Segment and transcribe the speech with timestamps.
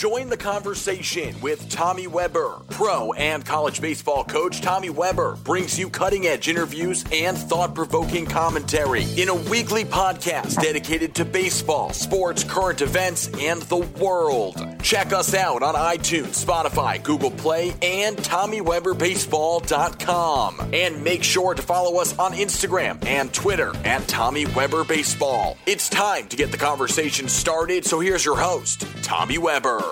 [0.00, 2.62] Join the conversation with Tommy Weber.
[2.70, 8.24] Pro and college baseball coach Tommy Weber brings you cutting edge interviews and thought provoking
[8.24, 14.56] commentary in a weekly podcast dedicated to baseball, sports, current events, and the world.
[14.82, 20.70] Check us out on iTunes, Spotify, Google Play, and TommyWeberBaseball.com.
[20.72, 25.58] And make sure to follow us on Instagram and Twitter at Tommy Weber Baseball.
[25.66, 29.89] It's time to get the conversation started, so here's your host, Tommy Weber.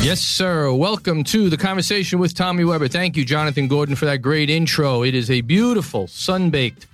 [0.00, 0.72] Yes, sir.
[0.72, 2.88] Welcome to the conversation with Tommy Weber.
[2.88, 5.02] Thank you, Jonathan Gordon, for that great intro.
[5.02, 6.86] It is a beautiful, sun baked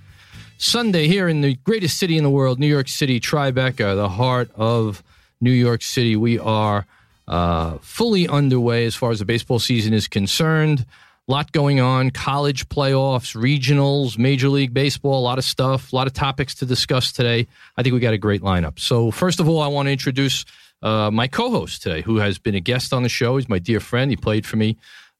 [0.57, 4.49] Sunday here in the greatest city in the world, New York City, Tribeca, the heart
[4.55, 5.03] of
[5.39, 6.15] New York City.
[6.15, 6.87] We are
[7.27, 10.85] uh, fully underway as far as the baseball season is concerned.
[11.27, 15.95] A lot going on college playoffs, regionals, Major League Baseball, a lot of stuff, a
[15.95, 17.47] lot of topics to discuss today.
[17.77, 18.79] I think we got a great lineup.
[18.79, 20.43] So, first of all, I want to introduce
[20.81, 23.37] uh, my co host today, who has been a guest on the show.
[23.37, 24.11] He's my dear friend.
[24.11, 24.77] He played for me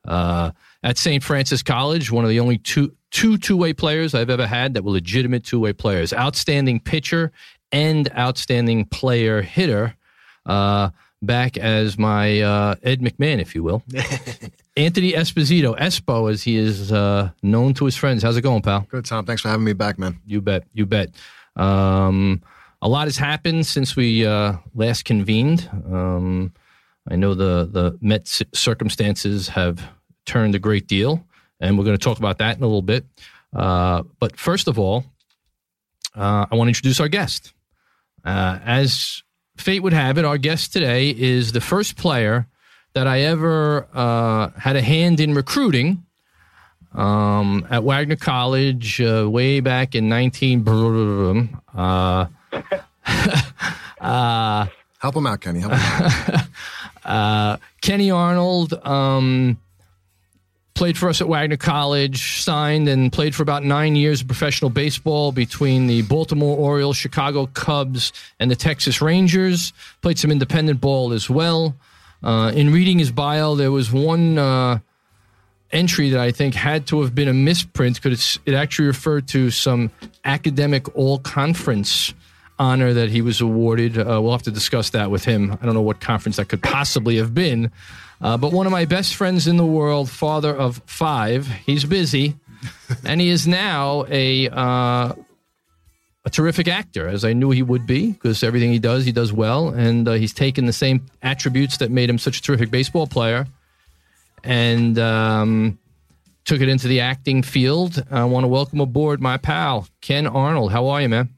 [0.08, 0.52] uh,
[0.84, 1.23] at St.
[1.23, 4.84] Francis College, one of the only two two two way players I've ever had that
[4.84, 6.14] were legitimate two way players.
[6.14, 7.31] Outstanding pitcher
[7.72, 9.95] and outstanding player hitter.
[10.45, 13.84] Uh, back as my uh, Ed McMahon, if you will.
[14.78, 18.23] Anthony Esposito, Espo, as he is uh, known to his friends.
[18.23, 18.86] How's it going, pal?
[18.90, 19.25] Good, Tom.
[19.25, 20.19] Thanks for having me back, man.
[20.25, 20.66] You bet.
[20.73, 21.09] You bet.
[21.56, 22.42] Um,
[22.81, 25.70] a lot has happened since we uh, last convened.
[25.72, 26.54] Um,
[27.09, 29.81] I know the the Met circumstances have
[30.26, 31.26] turned a great deal,
[31.59, 33.06] and we're going to talk about that in a little bit.
[33.56, 35.06] Uh, but first of all,
[36.16, 37.53] uh, I want to introduce our guest.
[38.23, 39.23] Uh, as
[39.58, 42.48] fate would have it, our guest today is the first player
[42.94, 46.06] that I ever uh, had a hand in recruiting
[46.94, 50.64] um, at Wagner College uh, way back in 19.
[54.02, 54.68] Uh,
[55.00, 55.59] Help him out, Kenny.
[55.59, 56.41] Help him out.
[57.06, 59.57] uh, Kenny Arnold um,
[60.74, 64.69] played for us at Wagner College, signed and played for about nine years of professional
[64.69, 69.74] baseball between the Baltimore Orioles, Chicago Cubs, and the Texas Rangers.
[70.01, 71.75] Played some independent ball as well.
[72.24, 74.80] Uh, in reading his bio, there was one uh,
[75.72, 79.51] entry that I think had to have been a misprint because it actually referred to
[79.51, 79.91] some
[80.24, 82.13] academic all conference
[82.58, 83.98] honor that he was awarded.
[83.98, 85.52] Uh, we'll have to discuss that with him.
[85.52, 87.72] I don't know what conference that could possibly have been.
[88.22, 92.36] Uh, but one of my best friends in the world, father of five, he's busy,
[93.06, 95.14] and he is now a uh,
[96.26, 99.32] a terrific actor, as I knew he would be, because everything he does, he does
[99.32, 103.06] well, and uh, he's taken the same attributes that made him such a terrific baseball
[103.06, 103.46] player,
[104.44, 105.78] and um,
[106.46, 108.04] took it into the acting field.
[108.10, 110.72] I want to welcome aboard my pal Ken Arnold.
[110.72, 111.30] How are you, man?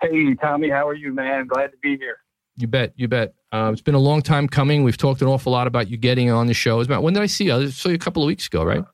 [0.00, 1.46] Hey, Tommy, how are you, man?
[1.46, 2.18] Glad to be here.
[2.56, 2.92] You bet.
[2.96, 3.34] You bet.
[3.52, 4.84] Uh, it's been a long time coming.
[4.84, 6.80] We've talked an awful lot about you getting on the show.
[6.80, 7.54] About when did I see you?
[7.54, 8.84] I saw you a couple of weeks ago, right?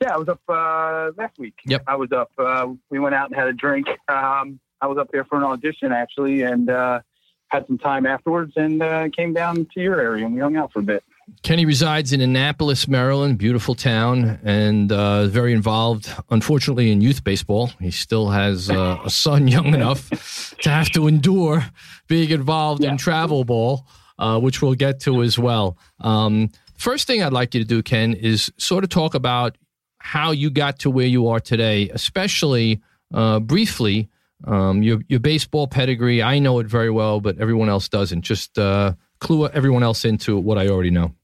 [0.00, 1.54] Yeah, I was up uh, last week.
[1.66, 1.82] Yep.
[1.86, 2.30] I was up.
[2.38, 3.86] Uh, we went out and had a drink.
[4.08, 7.00] Um, I was up there for an audition actually, and uh,
[7.48, 10.72] had some time afterwards, and uh, came down to your area, and we hung out
[10.72, 11.04] for a bit.
[11.42, 17.68] Kenny resides in Annapolis, Maryland, beautiful town, and uh, very involved, unfortunately, in youth baseball.
[17.80, 21.64] He still has uh, a son young enough to have to endure
[22.08, 22.90] being involved yeah.
[22.90, 23.86] in travel ball,
[24.18, 25.78] uh, which we'll get to as well.
[26.00, 29.56] Um, first thing I'd like you to do, Ken, is sort of talk about
[29.98, 32.80] how you got to where you are today, especially
[33.12, 34.08] uh, briefly.
[34.46, 38.22] Um, your your baseball pedigree, I know it very well, but everyone else doesn't.
[38.22, 41.14] Just uh, clue everyone else into what I already know.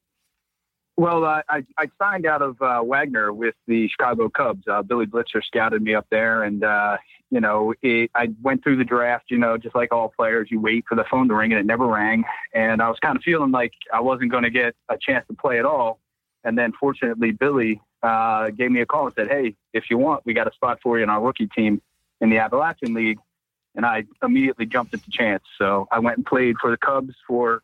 [0.98, 1.42] Well, I,
[1.76, 4.66] I signed out of uh, Wagner with the Chicago Cubs.
[4.66, 6.96] Uh, Billy Blitzer scouted me up there, and uh,
[7.30, 9.26] you know, it, I went through the draft.
[9.28, 11.66] You know, just like all players, you wait for the phone to ring, and it
[11.66, 12.24] never rang.
[12.54, 15.34] And I was kind of feeling like I wasn't going to get a chance to
[15.34, 16.00] play at all.
[16.44, 20.25] And then, fortunately, Billy uh, gave me a call and said, "Hey, if you want,
[20.25, 21.82] we got a spot for you in our rookie team
[22.22, 23.19] in the Appalachian League."
[23.75, 25.42] And I immediately jumped at the chance.
[25.58, 27.62] So I went and played for the Cubs for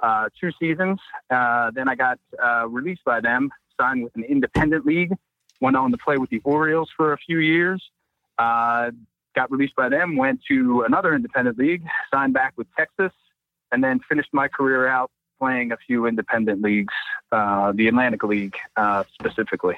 [0.00, 0.98] uh, two seasons.
[1.30, 5.12] Uh, then I got uh, released by them, signed with an independent league,
[5.60, 7.82] went on to play with the Orioles for a few years.
[8.38, 8.90] Uh,
[9.34, 11.82] got released by them, went to another independent league,
[12.12, 13.12] signed back with Texas,
[13.72, 16.94] and then finished my career out playing a few independent leagues,
[17.32, 19.76] uh, the Atlantic League uh, specifically.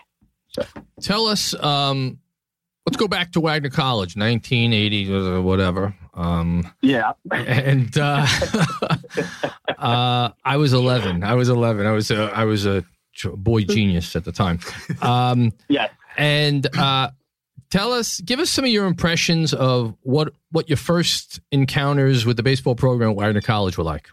[0.50, 0.62] So.
[1.00, 2.20] Tell us um,
[2.88, 5.94] let's go back to Wagner College, 1980 or whatever.
[6.14, 7.12] Um, yeah.
[7.30, 8.26] And uh,
[9.78, 11.22] uh, I was 11.
[11.22, 11.86] I was 11.
[11.86, 12.82] I was a, I was a
[13.34, 14.60] boy genius at the time.
[15.02, 15.88] Um, yeah.
[16.16, 17.10] And uh,
[17.68, 22.38] tell us, give us some of your impressions of what what your first encounters with
[22.38, 24.08] the baseball program at Wagner College were like.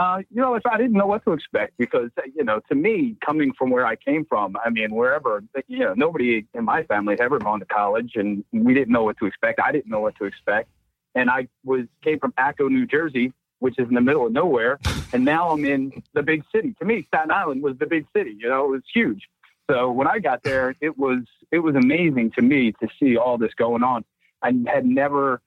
[0.00, 3.52] Uh, you know, I didn't know what to expect because, you know, to me, coming
[3.52, 7.20] from where I came from, I mean, wherever, you know, nobody in my family had
[7.20, 9.60] ever gone to college and we didn't know what to expect.
[9.62, 10.70] I didn't know what to expect.
[11.14, 14.78] And I was, came from Atco, New Jersey, which is in the middle of nowhere.
[15.12, 16.72] And now I'm in the big city.
[16.78, 19.28] To me, Staten Island was the big city, you know, it was huge.
[19.68, 23.36] So when I got there, it was, it was amazing to me to see all
[23.36, 24.04] this going on.
[24.40, 25.42] I had never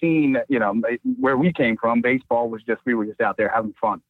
[0.00, 0.80] seen, you know,
[1.18, 4.00] where we came from, baseball was just, we were just out there having fun,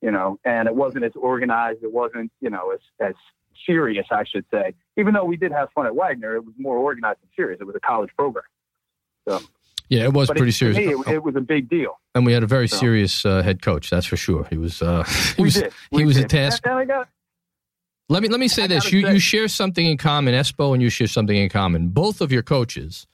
[0.00, 1.82] you know, and it wasn't as organized.
[1.82, 3.14] It wasn't, you know, as, as
[3.66, 4.74] serious, I should say.
[4.96, 7.60] Even though we did have fun at Wagner, it was more organized and serious.
[7.60, 8.44] It was a college program.
[9.28, 9.40] So,
[9.88, 10.76] yeah, it was but pretty it, serious.
[10.76, 11.98] Me, it, it, was a big deal.
[12.14, 12.76] And we had a very so.
[12.76, 14.46] serious uh, head coach, that's for sure.
[14.50, 15.04] He was, uh,
[15.36, 16.24] he was, he was did.
[16.26, 16.62] a task.
[16.62, 17.08] Got,
[18.08, 20.34] let me let me say I this: you say, you share something in common.
[20.34, 21.88] Espo and you share something in common.
[21.88, 23.06] Both of your coaches,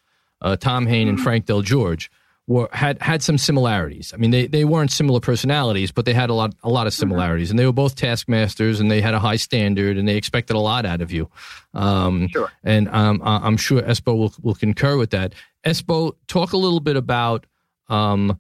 [0.43, 1.23] uh, Tom Hain and Mhm.
[1.23, 2.11] Frank Del George,
[2.49, 4.13] were had had some similarities.
[4.13, 6.93] I mean, they, they weren't similar personalities, but they had a lot a lot of
[6.93, 7.51] similarities.
[7.51, 10.59] And they were both taskmasters, and they had a high standard, and they expected a
[10.59, 11.31] lot out of you.
[11.73, 12.51] Um, Sure.
[12.65, 15.35] And um, I'm sure Espo will will concur with that.
[15.65, 17.47] Espo, talk a little bit about
[17.89, 18.39] um,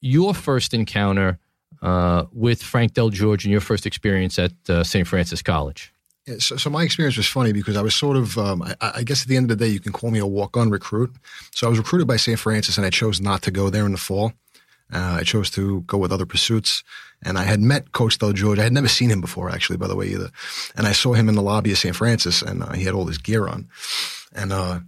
[0.00, 1.38] your first encounter
[1.82, 5.06] uh, with Frank Del George and your first experience at uh, St.
[5.06, 5.92] Francis College.
[6.38, 9.22] So, so my experience was funny because I was sort of, um, I, I guess
[9.22, 11.14] at the end of the day, you can call me a walk-on recruit.
[11.52, 12.38] So I was recruited by St.
[12.38, 14.32] Francis, and I chose not to go there in the fall.
[14.92, 16.82] Uh, I chose to go with other pursuits,
[17.22, 18.58] and I had met Coach Del George.
[18.58, 20.30] I had never seen him before, actually, by the way, either.
[20.76, 21.94] And I saw him in the lobby of St.
[21.94, 23.68] Francis, and uh, he had all his gear on,
[24.34, 24.80] and uh,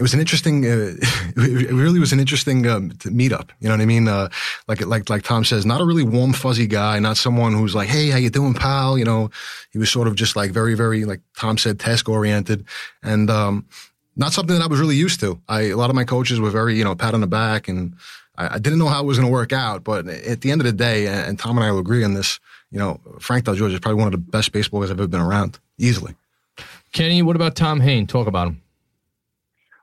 [0.00, 0.64] it was an interesting.
[0.64, 0.94] Uh,
[1.36, 3.50] it really was an interesting um, meetup.
[3.60, 4.08] You know what I mean?
[4.08, 4.30] Uh,
[4.66, 7.88] like like like Tom says, not a really warm fuzzy guy, not someone who's like,
[7.88, 9.30] "Hey, how you doing, pal?" You know,
[9.72, 12.64] he was sort of just like very very like Tom said, task oriented,
[13.02, 13.66] and um,
[14.16, 15.38] not something that I was really used to.
[15.50, 17.94] I a lot of my coaches were very you know pat on the back, and
[18.38, 19.84] I, I didn't know how it was going to work out.
[19.84, 22.40] But at the end of the day, and Tom and I will agree on this.
[22.70, 25.08] You know, Frank Del George is probably one of the best baseball guys I've ever
[25.08, 26.14] been around, easily.
[26.92, 28.06] Kenny, what about Tom Hain?
[28.06, 28.62] Talk about him.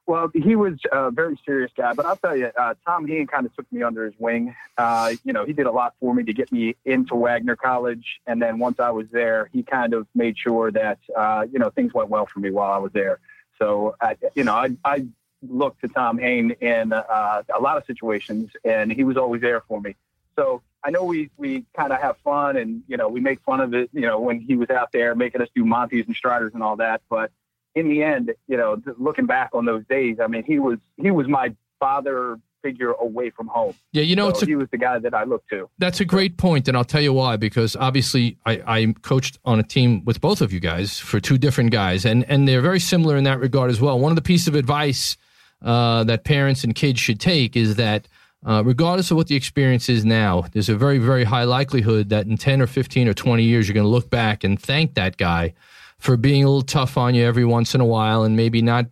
[0.08, 3.46] Well, he was a very serious guy, but I'll tell you, uh, Tom Heen kind
[3.46, 4.56] of took me under his wing.
[4.78, 8.22] Uh, you know, he did a lot for me to get me into Wagner College,
[8.26, 11.70] and then once I was there, he kind of made sure that uh, you know
[11.72, 13.20] things went well for me while I was there.
[13.60, 15.08] So, I, you know, I, I
[15.42, 19.62] looked to Tom Hain in uh, a lot of situations, and he was always there
[19.68, 19.98] for me.
[20.38, 23.60] So I know we we kind of have fun, and you know, we make fun
[23.60, 23.90] of it.
[23.92, 26.78] You know, when he was out there making us do Montes and Striders and all
[26.78, 27.30] that, but
[27.76, 31.12] in the end, you know, looking back on those days, I mean, he was he
[31.12, 33.74] was my father figure away from home.
[33.92, 35.70] Yeah, you know, so a, he was the guy that I looked to.
[35.78, 37.38] that's a great point, and I'll tell you why.
[37.38, 41.38] Because obviously, I, I coached on a team with both of you guys for two
[41.38, 44.00] different guys, and and they're very similar in that regard as well.
[44.00, 45.18] One of the pieces of advice
[45.62, 48.08] uh, that parents and kids should take is that.
[48.46, 52.28] Uh, regardless of what the experience is now, there's a very, very high likelihood that
[52.28, 55.18] in 10 or 15 or 20 years, you're going to look back and thank that
[55.18, 55.54] guy
[56.00, 58.86] for being a little tough on you every once in a while and maybe not,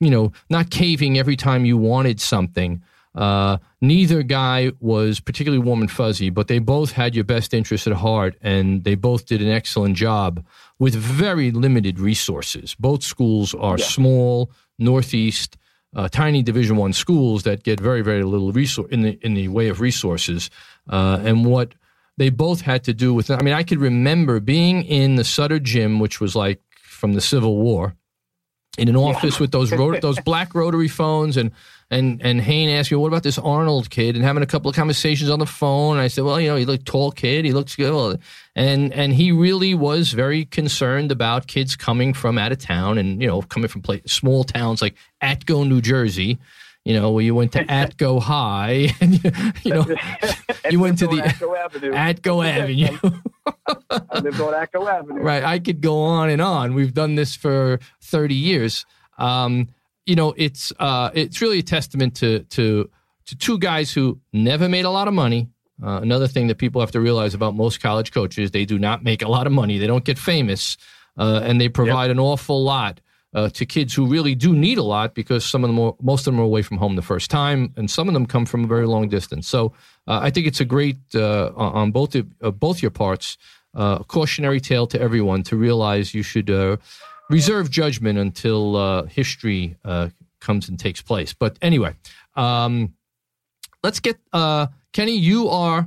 [0.00, 2.82] you know, not caving every time you wanted something.
[3.14, 7.86] Uh, neither guy was particularly warm and fuzzy, but they both had your best interest
[7.86, 10.44] at heart and they both did an excellent job
[10.78, 12.76] with very limited resources.
[12.78, 13.84] Both schools are Yeah.
[13.86, 15.56] small, northeast,
[15.96, 19.48] uh, tiny Division One schools that get very, very little resource in the in the
[19.48, 20.50] way of resources.
[20.88, 21.74] Uh, and what
[22.18, 25.58] they both had to do with, I mean, I could remember being in the Sutter
[25.58, 27.94] gym, which was like from the Civil War,
[28.76, 31.50] in an office with those rot- those black rotary phones and.
[31.90, 34.76] And and Hain asked me, "What about this Arnold kid?" And having a couple of
[34.76, 35.96] conversations on the phone.
[35.96, 37.46] And I said, "Well, you know, he looked tall kid.
[37.46, 38.20] He looks good."
[38.54, 43.22] And and he really was very concerned about kids coming from out of town and
[43.22, 46.38] you know coming from pla small towns like Atco, New Jersey.
[46.84, 49.22] You know, where you went to Atco High, and
[49.64, 49.86] you know,
[50.70, 51.92] you went to the Atco Avenue.
[51.92, 53.20] Atco Avenue.
[53.90, 55.20] I lived on Atco Avenue.
[55.20, 55.44] right.
[55.44, 56.74] I could go on and on.
[56.74, 58.86] We've done this for 30 years.
[59.18, 59.68] Um,
[60.06, 62.88] you know, it's uh, it's really a testament to to
[63.26, 65.48] to two guys who never made a lot of money.
[65.82, 69.04] Uh, another thing that people have to realize about most college coaches, they do not
[69.04, 69.78] make a lot of money.
[69.78, 70.76] They don't get famous,
[71.18, 73.00] uh, and they provide an awful lot
[73.34, 76.26] uh, to kids who really do need a lot because some of them, are, most
[76.26, 78.64] of them, are away from home the first time, and some of them come from
[78.64, 79.46] a very long distance.
[79.46, 79.72] So
[80.06, 83.36] uh, I think it's a great uh, on both of, uh, both your parts
[83.74, 86.78] uh, cautionary tale to everyone to realize you should uh,
[87.28, 89.76] reserve judgment until history
[90.40, 91.34] comes and takes place.
[91.34, 91.94] But anyway,
[92.34, 92.94] um,
[93.82, 94.16] let's get
[94.92, 95.16] Kenny.
[95.18, 95.86] You are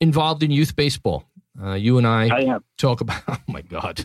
[0.00, 1.24] involved in youth baseball.
[1.60, 3.22] Uh, you and I, I talk about.
[3.28, 4.04] Oh my God!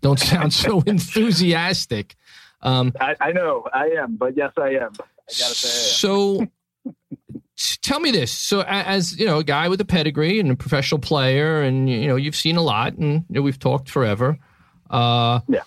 [0.00, 2.16] Don't sound so enthusiastic.
[2.62, 4.92] Um, I, I know I am, but yes, I am.
[4.92, 6.46] I gotta say, so
[7.82, 8.32] tell me this.
[8.32, 12.06] So, as you know, a guy with a pedigree and a professional player, and you
[12.06, 14.38] know, you've seen a lot, and you know, we've talked forever.
[14.88, 15.62] Uh, yeah.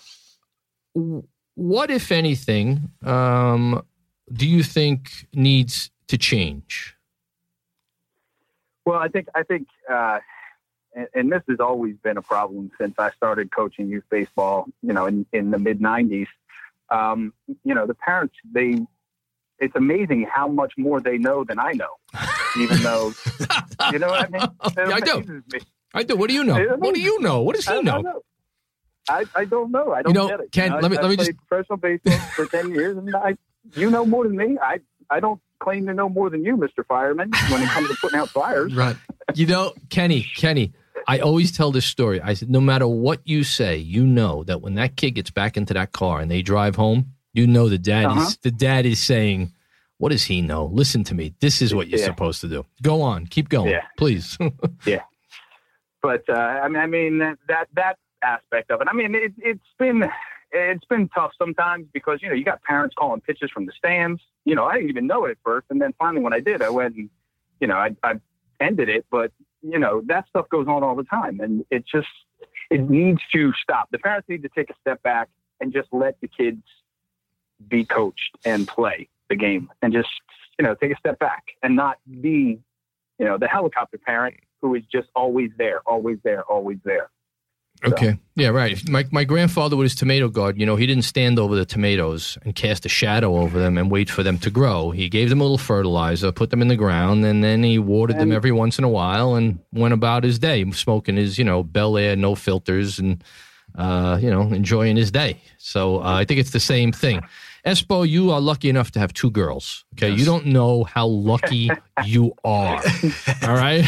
[1.54, 3.82] What, if anything, um,
[4.32, 6.96] do you think needs to change?
[8.84, 10.18] Well, I think I think, uh,
[10.94, 14.66] and, and, this has always been a problem since I started coaching youth baseball.
[14.82, 16.26] You know, in, in the mid '90s,
[16.90, 17.32] um,
[17.64, 18.78] you know, the parents they
[19.58, 21.96] it's amazing how much more they know than I know,
[22.58, 23.12] even though
[23.92, 24.88] you know what I mean.
[24.88, 25.42] Yeah, I do.
[25.94, 26.16] I do.
[26.16, 26.76] What do you know?
[26.78, 27.42] What do you know?
[27.42, 28.00] What does he know?
[28.00, 28.22] know?
[29.08, 29.92] I, I don't know.
[29.92, 30.52] I don't you know, get it.
[30.52, 33.14] Ken, you know, let me I, let me just professional baseball for ten years, and
[33.14, 33.36] I,
[33.74, 34.58] you know more than me.
[34.60, 37.96] I I don't claim to know more than you, Mister Fireman, when it comes to
[37.96, 38.74] putting out fires.
[38.84, 38.96] Right.
[39.34, 40.74] You know, Kenny, Kenny.
[41.06, 42.20] I always tell this story.
[42.20, 45.56] I said, no matter what you say, you know that when that kid gets back
[45.56, 48.20] into that car and they drive home, you know the dad uh-huh.
[48.22, 49.52] is the dad is saying,
[49.98, 50.66] "What does he know?
[50.66, 51.34] Listen to me.
[51.40, 52.06] This is what you're yeah.
[52.06, 52.64] supposed to do.
[52.80, 53.82] Go on, keep going, yeah.
[53.98, 54.38] please."
[54.86, 55.02] yeah,
[56.00, 58.88] but uh, I mean, I mean that that aspect of it.
[58.88, 60.08] I mean, it, it's been
[60.52, 64.22] it's been tough sometimes because you know you got parents calling pitches from the stands.
[64.44, 66.62] You know, I didn't even know it at first, and then finally when I did,
[66.62, 67.10] I went and
[67.60, 68.14] you know I, I
[68.60, 69.06] ended it.
[69.10, 69.32] But
[69.64, 72.08] you know that stuff goes on all the time, and it just
[72.70, 73.90] it needs to stop.
[73.90, 75.28] The parents need to take a step back
[75.60, 76.62] and just let the kids
[77.68, 80.08] be coached and play the game and just,
[80.58, 82.58] you know, take a step back and not be,
[83.18, 87.10] you know, the helicopter parent who is just always there, always there, always there.
[87.82, 88.18] Okay.
[88.36, 88.88] Yeah, right.
[88.88, 92.38] My my grandfather with his tomato garden, you know, he didn't stand over the tomatoes
[92.42, 94.90] and cast a shadow over them and wait for them to grow.
[94.90, 98.16] He gave them a little fertilizer, put them in the ground, and then he watered
[98.16, 101.44] and, them every once in a while and went about his day, smoking his, you
[101.44, 103.22] know, Bel Air, no filters, and
[103.76, 105.40] uh, you know, enjoying his day.
[105.58, 107.20] So uh, I think it's the same thing.
[107.66, 109.83] Espo, you are lucky enough to have two girls.
[109.96, 110.10] Okay.
[110.10, 110.18] Yes.
[110.18, 111.70] You don't know how lucky
[112.04, 112.82] you are.
[113.42, 113.84] All right.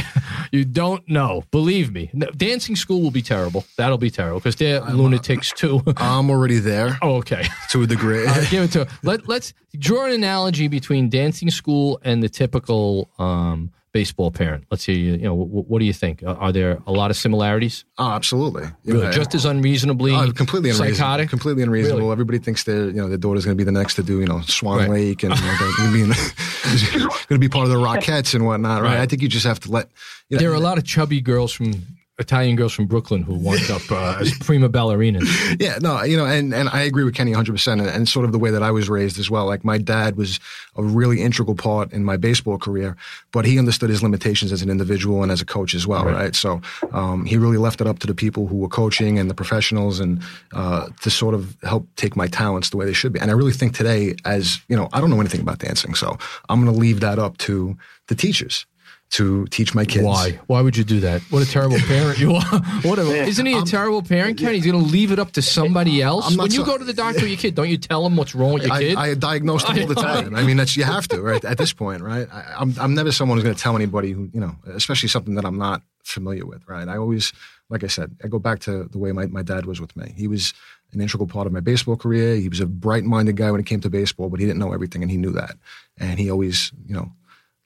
[0.52, 1.44] You don't know.
[1.50, 2.10] Believe me.
[2.36, 3.64] Dancing school will be terrible.
[3.76, 5.82] That'll be terrible because they're I'm, lunatics too.
[5.96, 6.98] I'm already there.
[7.02, 7.48] Oh, okay.
[7.70, 8.26] To a degree.
[8.26, 13.10] uh, give it to Let, let's draw an analogy between dancing school and the typical
[13.18, 14.66] um, baseball parent.
[14.70, 14.92] Let's see.
[14.92, 16.22] You know, what do you think?
[16.26, 17.86] Are there a lot of similarities?
[17.96, 18.64] Oh, absolutely.
[18.84, 19.10] Really?
[19.10, 20.96] Just as unreasonably oh, completely unreasonable.
[20.96, 22.00] psychotic, completely unreasonable.
[22.00, 22.12] Really?
[22.12, 24.26] Everybody thinks their you know their daughter's going to be the next to do you
[24.26, 24.90] know Swan right.
[24.90, 25.56] Lake and you know,
[26.92, 28.82] going to be part of the Rockettes and whatnot.
[28.82, 28.94] Right?
[28.94, 29.00] right?
[29.00, 29.90] I think you just have to let.
[30.28, 31.72] You know, there are a lot of chubby girls from
[32.18, 35.26] Italian girls from Brooklyn who wound up uh, as prima ballerinas.
[35.61, 37.73] Yeah, no, you know, and, and I agree with Kenny 100%.
[37.73, 39.46] And, and sort of the way that I was raised as well.
[39.46, 40.40] Like my dad was
[40.76, 42.96] a really integral part in my baseball career,
[43.32, 46.14] but he understood his limitations as an individual and as a coach as well, right?
[46.14, 46.37] right?
[46.37, 46.61] So
[46.92, 50.00] um, he really left it up to the people who were coaching and the professionals
[50.00, 53.20] and uh, to sort of help take my talents the way they should be.
[53.20, 56.16] And I really think today, as, you know, I don't know anything about dancing, so
[56.49, 57.76] I'm going to leave that up to
[58.08, 58.66] the teachers
[59.08, 60.04] to teach my kids.
[60.04, 60.38] Why?
[60.46, 61.22] Why would you do that?
[61.30, 62.60] What a terrible parent you are.
[62.82, 64.52] What a, isn't he a I'm, terrible parent, Ken?
[64.52, 66.36] He's going to leave it up to somebody else.
[66.36, 68.34] When you so, go to the doctor with your kid, don't you tell him what's
[68.34, 68.96] wrong with your I, kid?
[68.96, 70.34] I, I diagnose them all the time.
[70.34, 71.44] I mean, that's you have to, right?
[71.44, 72.28] At this point, right?
[72.32, 75.36] I, I'm I'm never someone who's going to tell anybody who you know, especially something
[75.36, 76.88] that I'm not familiar with, right?
[76.88, 77.32] I always,
[77.68, 80.14] like I said, I go back to the way my, my dad was with me.
[80.16, 80.52] He was
[80.92, 82.36] an integral part of my baseball career.
[82.36, 84.72] He was a bright minded guy when it came to baseball, but he didn't know
[84.72, 85.56] everything, and he knew that.
[85.98, 87.12] And he always, you know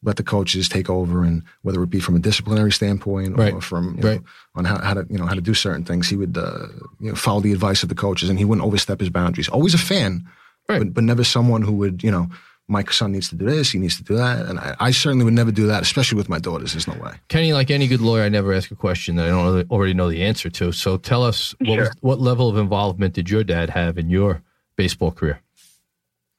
[0.03, 3.53] let the coaches take over and whether it be from a disciplinary standpoint right.
[3.53, 4.21] or from you right.
[4.21, 6.67] know, on how, how, to you know how to do certain things he would uh,
[7.01, 9.75] you know follow the advice of the coaches and he wouldn't overstep his boundaries always
[9.75, 10.27] a fan
[10.69, 10.79] right.
[10.79, 12.29] but, but never someone who would you know
[12.71, 14.47] my son needs to do this, he needs to do that.
[14.47, 16.73] And I, I, certainly would never do that, especially with my daughters.
[16.73, 17.15] There's no way.
[17.27, 20.09] Kenny, like any good lawyer, I never ask a question that I don't already know
[20.09, 20.71] the answer to.
[20.71, 24.43] So tell us, what, was, what level of involvement did your dad have in your
[24.77, 25.41] baseball career?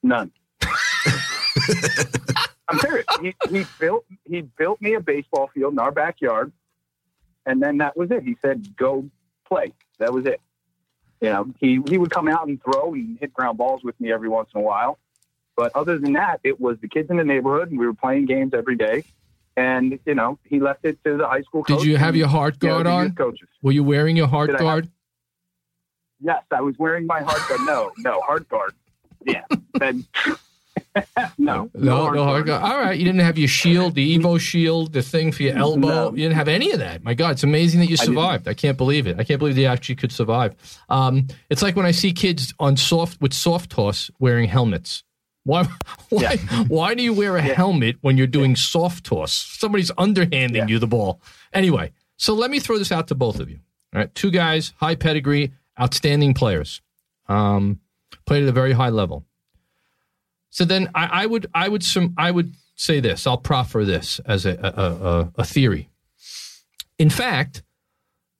[0.01, 0.32] None.
[2.72, 3.06] I'm serious.
[3.22, 6.51] He, he built he built me a baseball field in our backyard,
[7.46, 8.24] and then that was it.
[8.24, 9.10] He said, "Go
[9.48, 10.42] play." That was it.
[11.20, 14.12] You know, he he would come out and throw and hit ground balls with me
[14.12, 15.00] every once in a while,
[15.56, 18.25] but other than that, it was the kids in the neighborhood, and we were playing
[18.25, 19.04] games every day.
[19.58, 21.63] And you know, he left it to the high school.
[21.63, 23.16] Did you have your heart guard you know, on?
[23.16, 23.50] Coaches.
[23.62, 24.90] Were you wearing your heart Did guard?
[26.22, 27.62] Yes, I was wearing my heart guard.
[27.62, 28.74] No, no heart guard.
[29.25, 30.06] Yeah, then
[31.38, 32.63] no, no, no hard guard.
[32.63, 35.88] All right, you didn't have your shield, the Evo shield, the thing for your elbow.
[35.88, 36.12] No.
[36.12, 37.03] You didn't have any of that.
[37.03, 38.48] My God, it's amazing that you survived.
[38.48, 39.19] I, I can't believe it.
[39.19, 40.55] I can't believe you actually could survive.
[40.89, 45.03] Um, it's like when I see kids on soft with soft toss wearing helmets.
[45.43, 45.63] Why?
[46.10, 46.21] Why?
[46.21, 46.63] Yeah.
[46.65, 47.53] Why do you wear a yeah.
[47.53, 49.31] helmet when you're doing soft toss?
[49.31, 50.67] Somebody's underhanding yeah.
[50.67, 51.21] you the ball.
[51.53, 53.60] Anyway, so let me throw this out to both of you.
[53.93, 56.81] All right, two guys, high pedigree, outstanding players.
[57.27, 57.79] Um,
[58.25, 59.25] played at a very high level.
[60.51, 63.25] So then I, I would I would some I would say this.
[63.25, 65.89] I'll proffer this as a, a, a, a theory.
[67.00, 67.63] In fact,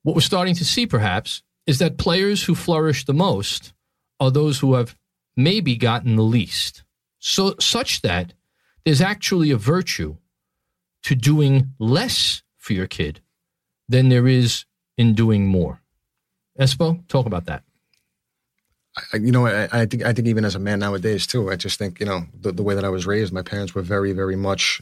[0.04, 3.74] what we're starting to see perhaps is that players who flourish the most
[4.20, 4.96] are those who have
[5.36, 6.84] maybe gotten the least.
[7.20, 8.34] So such that
[8.84, 10.18] there's actually a virtue
[11.04, 13.22] to doing less for your kid
[13.88, 14.66] than there is
[14.98, 15.82] in doing more.
[16.60, 17.64] Espo, talk about that.
[19.14, 21.56] I, you know, I, I, think I think even as a man nowadays too, I
[21.56, 24.12] just think you know the, the way that I was raised, my parents were very,
[24.12, 24.82] very much,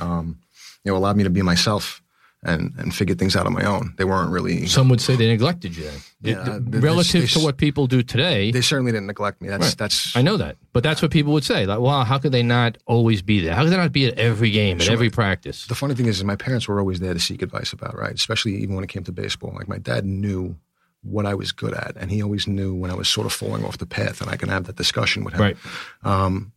[0.00, 0.38] um,
[0.84, 2.02] you know, allowed me to be myself
[2.44, 3.94] and and figure things out on my own.
[3.96, 4.66] They weren't really.
[4.66, 5.90] Some would say they neglected you.
[6.20, 9.48] Yeah, they, relative they, to what people do today, they certainly didn't neglect me.
[9.48, 9.78] That's right.
[9.78, 10.14] that's.
[10.16, 11.64] I know that, but that's what people would say.
[11.66, 13.54] Like, wow, how could they not always be there?
[13.54, 15.66] How could they not be at every game, at every practice?
[15.66, 18.14] The funny thing is, is, my parents were always there to seek advice about, right?
[18.14, 19.52] Especially even when it came to baseball.
[19.54, 20.56] Like my dad knew
[21.04, 23.64] what I was good at, and he always knew when I was sort of falling
[23.64, 25.40] off the path, and I can have that discussion with him.
[25.40, 25.56] Right.
[26.02, 26.52] Um,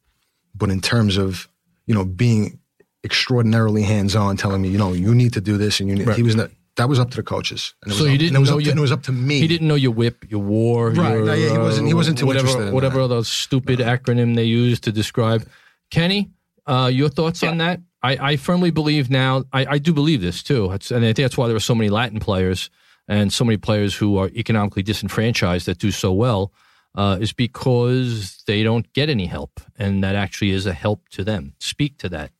[0.55, 1.47] but in terms of
[1.85, 2.59] you know being
[3.03, 6.07] extraordinarily hands on, telling me, you know, you need to do this, and you need,
[6.07, 6.17] right.
[6.17, 6.49] he was not.
[6.77, 7.73] That was up to the coaches.
[7.81, 8.91] And it so was he didn't and it was know up to, and it was
[8.91, 9.39] up to me.
[9.39, 11.13] He didn't know your whip, your war, right?
[11.13, 11.87] Your, no, yeah, he wasn't.
[11.87, 12.67] He wasn't too whatever, interested.
[12.69, 13.07] In whatever that.
[13.07, 15.47] those stupid acronym they use to describe.
[15.89, 16.29] Kenny,
[16.67, 17.49] uh, your thoughts yeah.
[17.49, 17.79] on that?
[18.03, 19.45] I, I, firmly believe now.
[19.51, 21.73] I, I do believe this too, it's, and I think that's why there are so
[21.73, 22.69] many Latin players
[23.07, 26.51] and so many players who are economically disenfranchised that do so well.
[26.95, 31.23] Uh, is because they don't get any help, and that actually is a help to
[31.23, 31.53] them.
[31.59, 32.31] Speak to that.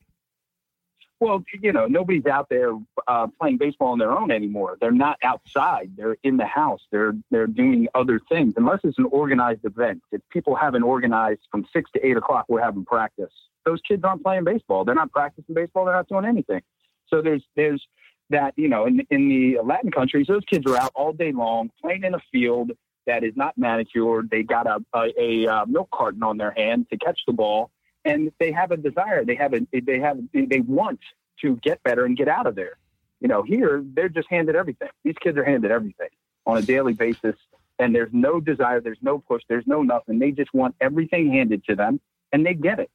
[1.20, 2.72] Well, you know, nobody's out there
[3.08, 4.78] uh, playing baseball on their own anymore.
[4.80, 5.90] They're not outside.
[5.96, 6.80] They're in the house.
[6.92, 8.54] They're they're doing other things.
[8.56, 10.02] Unless it's an organized event.
[10.12, 13.32] If people haven't organized from six to eight o'clock, we're having practice.
[13.64, 14.84] Those kids aren't playing baseball.
[14.84, 15.86] They're not practicing baseball.
[15.86, 16.62] They're not doing anything.
[17.08, 17.84] So there's there's
[18.30, 21.70] that you know in in the Latin countries, those kids are out all day long
[21.80, 22.72] playing in a field
[23.06, 24.30] that is not manicured.
[24.30, 27.70] They got a a, a uh, milk carton on their hand to catch the ball
[28.08, 29.24] and they have a desire.
[29.24, 31.00] They have a they have they want
[31.42, 32.78] to get better and get out of there.
[33.20, 34.88] You know, here they're just handed everything.
[35.04, 36.08] These kids are handed everything
[36.46, 37.36] on a daily basis,
[37.78, 40.18] and there's no desire, there's no push, there's no nothing.
[40.18, 42.00] They just want everything handed to them,
[42.32, 42.90] and they get it,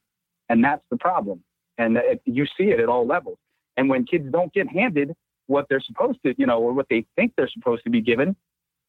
[0.48, 1.42] and that's the problem.
[1.78, 3.38] And you see it at all levels.
[3.76, 5.14] And when kids don't get handed
[5.46, 8.36] what they're supposed to, you know, or what they think they're supposed to be given,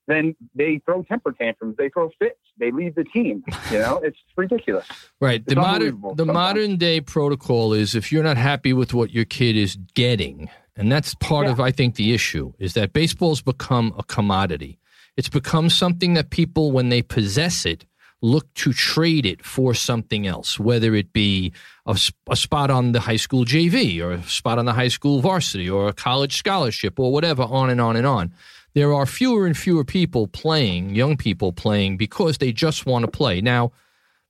[0.08, 3.44] then they throw temper tantrums, they throw fits, they leave the team.
[3.72, 4.88] You know, it's ridiculous.
[5.20, 5.42] Right.
[5.42, 6.34] It's the modern the sometimes.
[6.34, 10.92] modern day protocol is if you're not happy with what your kid is getting, and
[10.92, 11.54] that's part yeah.
[11.54, 14.80] of I think the issue is that baseball's become a commodity.
[15.18, 17.86] It's become something that people when they possess it
[18.26, 21.54] look to trade it for something else, whether it be
[21.86, 21.98] a,
[22.30, 25.70] a, spot on the high school JV or a spot on the high school varsity
[25.70, 28.34] or a college scholarship or whatever, on and on and on
[28.76, 33.12] there are fewer and fewer people playing, young people playing, because they just want to
[33.12, 33.40] play.
[33.40, 33.72] Now,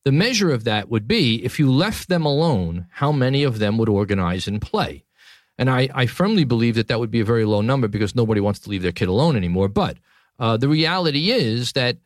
[0.06, 3.78] the measure of that would be if you left them alone, how many of them
[3.80, 5.04] would organize and play?
[5.58, 8.40] And I, I firmly believe that that would be a very low number because nobody
[8.40, 9.68] wants to leave their kid alone anymore.
[9.68, 9.98] But
[10.38, 11.98] uh, the reality is that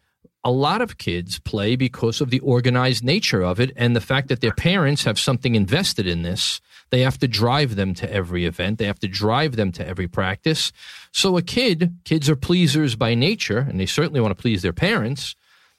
[0.44, 4.30] a lot of kids play because of the organized nature of it and the fact
[4.30, 6.62] that their parents have something invested in this.
[6.92, 8.80] They have to drive them to every event.
[8.80, 10.72] They have to drive them to every practice.
[11.12, 14.74] So a kid, kids are pleasers by nature, and they certainly want to please their
[14.74, 15.36] parents,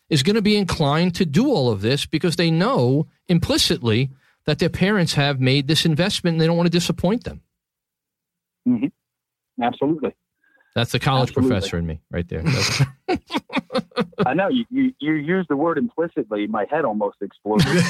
[0.09, 4.11] is going to be inclined to do all of this because they know implicitly
[4.44, 7.40] that their parents have made this investment and they don't want to disappoint them.
[8.68, 9.62] Mm-hmm.
[9.62, 10.14] Absolutely.
[10.74, 11.50] That's the college Absolutely.
[11.50, 12.44] professor in me right there.
[14.26, 16.46] I know you, you, you use the word implicitly.
[16.46, 17.66] My head almost exploded.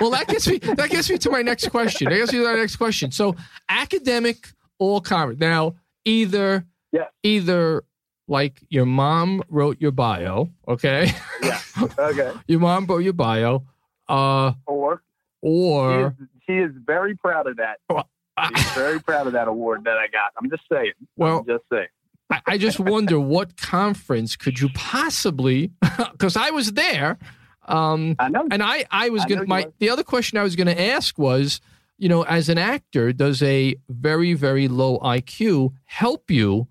[0.00, 2.08] well, that gets me that gets me to my next question.
[2.08, 3.10] That gets me to my next question.
[3.10, 3.36] So,
[3.68, 5.40] academic all conference.
[5.40, 7.06] Now, either yeah.
[7.22, 7.84] either
[8.26, 11.12] like your mom wrote your bio, okay?
[11.42, 11.60] Yeah.
[12.00, 12.32] Okay.
[12.46, 13.64] your mom wrote your bio,
[14.08, 15.02] uh, or
[15.42, 17.78] or she is, she is very proud of that.
[17.90, 18.08] Well,
[18.54, 20.32] She's very proud of that award that I got.
[20.40, 20.92] I'm just saying.
[21.16, 21.88] Well, I'm just saying.
[22.30, 25.72] I, I just wonder what conference could you possibly?
[26.12, 27.18] Because I was there.
[27.66, 28.46] Um, I know.
[28.50, 31.18] And I, I was going to, my, the other question I was going to ask
[31.18, 31.60] was,
[31.96, 36.68] you know, as an actor, does a very, very low IQ help you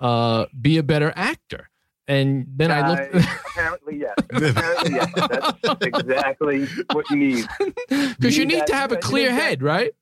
[0.00, 1.68] uh, be a better actor?
[2.08, 3.28] And then uh, I looked.
[3.46, 4.14] apparently, yes.
[4.18, 5.52] Apparently, yes.
[5.62, 7.48] That's exactly what you need.
[7.88, 9.92] Because you, you, need that, to have a clear head, right?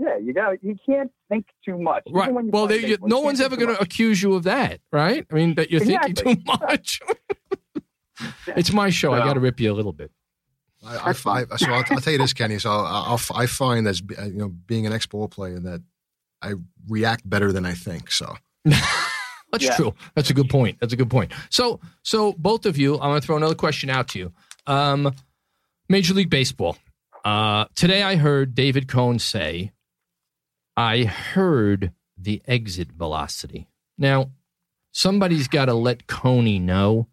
[0.00, 0.64] Yeah, you got.
[0.64, 2.04] You can't think too much.
[2.10, 2.32] Right.
[2.32, 5.26] Well, they, you, no one's ever going to accuse you of that, right?
[5.30, 6.14] I mean, that you're exactly.
[6.14, 7.00] thinking too much.
[8.56, 9.12] it's my show.
[9.12, 10.10] I got to rip you a little bit.
[10.86, 12.58] I, I, I so I'll, I'll, tell you this, Kenny.
[12.58, 15.82] So I'll, I'll, i find as you know, being an ex ball player, that
[16.40, 16.54] I
[16.88, 18.10] react better than I think.
[18.10, 18.34] So
[18.64, 18.88] that's
[19.60, 19.76] yeah.
[19.76, 19.94] true.
[20.14, 20.78] That's a good point.
[20.80, 21.32] That's a good point.
[21.50, 24.32] So, so both of you, I'm going to throw another question out to you.
[24.66, 25.14] Um,
[25.90, 26.78] Major League Baseball.
[27.22, 29.72] Uh, today I heard David Cone say,
[30.80, 33.68] I heard the exit velocity.
[33.98, 34.30] Now,
[34.92, 37.06] somebody's got to let Coney know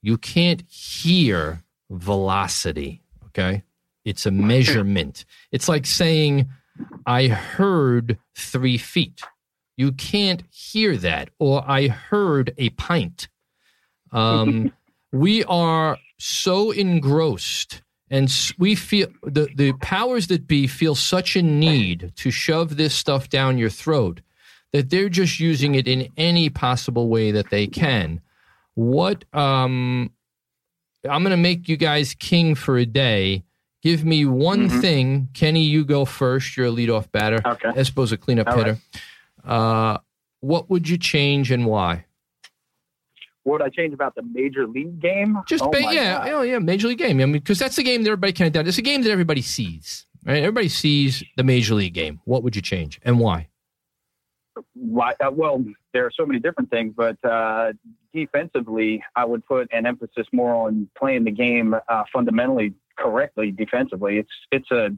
[0.00, 3.02] you can't hear velocity.
[3.26, 3.64] Okay.
[4.04, 5.24] It's a measurement.
[5.50, 6.48] It's like saying,
[7.06, 9.20] I heard three feet.
[9.76, 11.30] You can't hear that.
[11.40, 13.26] Or I heard a pint.
[14.12, 14.72] Um,
[15.12, 21.42] we are so engrossed and we feel the, the powers that be feel such a
[21.42, 24.20] need to shove this stuff down your throat
[24.72, 28.20] that they're just using it in any possible way that they can.
[28.74, 30.10] What um,
[31.08, 33.44] I'm going to make you guys king for a day.
[33.82, 34.80] Give me one mm-hmm.
[34.80, 35.62] thing, Kenny.
[35.62, 36.56] You go first.
[36.56, 37.40] You're a leadoff batter.
[37.44, 37.70] Okay.
[37.70, 38.78] Espo's a cleanup All hitter.
[39.44, 39.52] Right.
[39.52, 39.98] Uh,
[40.40, 42.04] what would you change and why?
[43.48, 45.38] What would I change about the major league game?
[45.46, 47.18] Just oh ba- yeah, oh yeah, major league game.
[47.18, 48.68] I mean, because that's the game that everybody can adapt.
[48.68, 50.04] It's a game that everybody sees.
[50.26, 50.42] Right?
[50.42, 52.20] Everybody sees the major league game.
[52.26, 53.48] What would you change and why?
[54.74, 55.14] Why?
[55.18, 57.72] Uh, well, there are so many different things, but uh,
[58.12, 64.18] defensively, I would put an emphasis more on playing the game uh, fundamentally correctly defensively.
[64.18, 64.90] It's it's a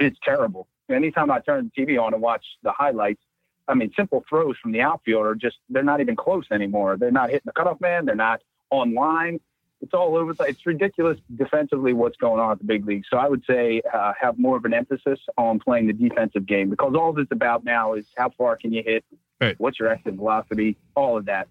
[0.00, 0.66] it's terrible.
[0.90, 3.20] Anytime I turn the TV on and watch the highlights,
[3.68, 6.96] I mean, simple throws from the outfield are just, they're not even close anymore.
[6.96, 8.06] They're not hitting the cutoff man.
[8.06, 9.40] They're not on line.
[9.80, 10.34] It's all over.
[10.40, 13.04] It's ridiculous defensively what's going on at the big league.
[13.08, 16.70] So I would say uh, have more of an emphasis on playing the defensive game
[16.70, 19.04] because all it's about now is how far can you hit,
[19.40, 19.54] right.
[19.58, 21.46] what's your exit velocity, all of that.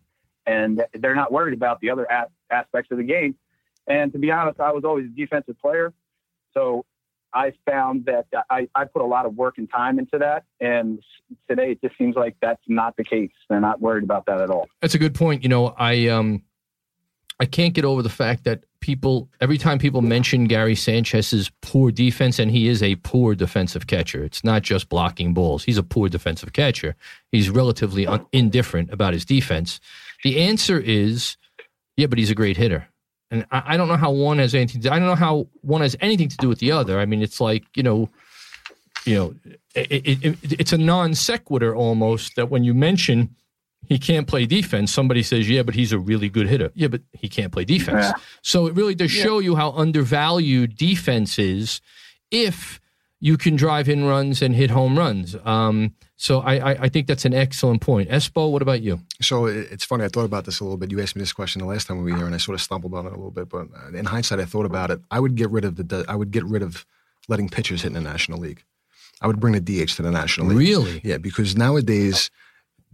[0.45, 3.35] And they're not worried about the other a- aspects of the game.
[3.87, 5.93] And to be honest, I was always a defensive player.
[6.53, 6.85] So
[7.37, 10.45] I found that I, I put a lot of work and time into that.
[10.59, 11.03] And
[11.47, 13.29] today it just seems like that's not the case.
[13.47, 14.67] They're not worried about that at all.
[14.81, 15.43] That's a good point.
[15.43, 16.41] You know, I, um,
[17.39, 21.91] I can't get over the fact that people, every time people mention Gary Sanchez's poor
[21.91, 25.63] defense, and he is a poor defensive catcher, it's not just blocking balls.
[25.63, 26.95] He's a poor defensive catcher.
[27.31, 29.79] He's relatively un- indifferent about his defense.
[30.23, 31.37] The answer is,
[31.97, 32.87] yeah, but he's a great hitter
[33.31, 34.81] and I, I, don't know how one has anything.
[34.81, 36.99] To, I don't know how one has anything to do with the other.
[36.99, 38.09] I mean, it's like you know,
[39.05, 39.35] you know,
[39.75, 43.35] it, it, it, it's a non sequitur almost that when you mention
[43.87, 47.01] he can't play defense, somebody says, "Yeah, but he's a really good hitter." Yeah, but
[47.13, 48.05] he can't play defense.
[48.05, 48.13] Yeah.
[48.41, 49.23] So it really does yeah.
[49.23, 51.81] show you how undervalued defense is
[52.31, 52.79] if
[53.19, 55.35] you can drive in runs and hit home runs.
[55.43, 58.09] Um, so I, I, I, think that's an excellent point.
[58.09, 58.99] Espo, what about you?
[59.21, 60.03] So it's funny.
[60.03, 60.89] I thought about this a little bit.
[60.89, 62.61] You asked me this question the last time we were here, and I sort of
[62.61, 63.49] stumbled on it a little bit.
[63.49, 64.99] But uh, in hindsight, I thought about it.
[65.11, 66.05] I would get rid of the.
[66.09, 66.87] I would get rid of
[67.27, 68.63] letting pitchers hit in the National League.
[69.21, 70.57] I would bring the DH to the National League.
[70.57, 71.01] Really?
[71.03, 72.29] Yeah, because nowadays.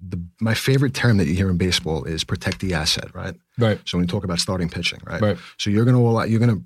[0.05, 3.35] The, my favorite term that you hear in baseball is protect the asset, right?
[3.57, 3.79] Right.
[3.85, 5.21] So when you talk about starting pitching, right?
[5.21, 5.37] Right.
[5.57, 6.61] So you're going to you're going to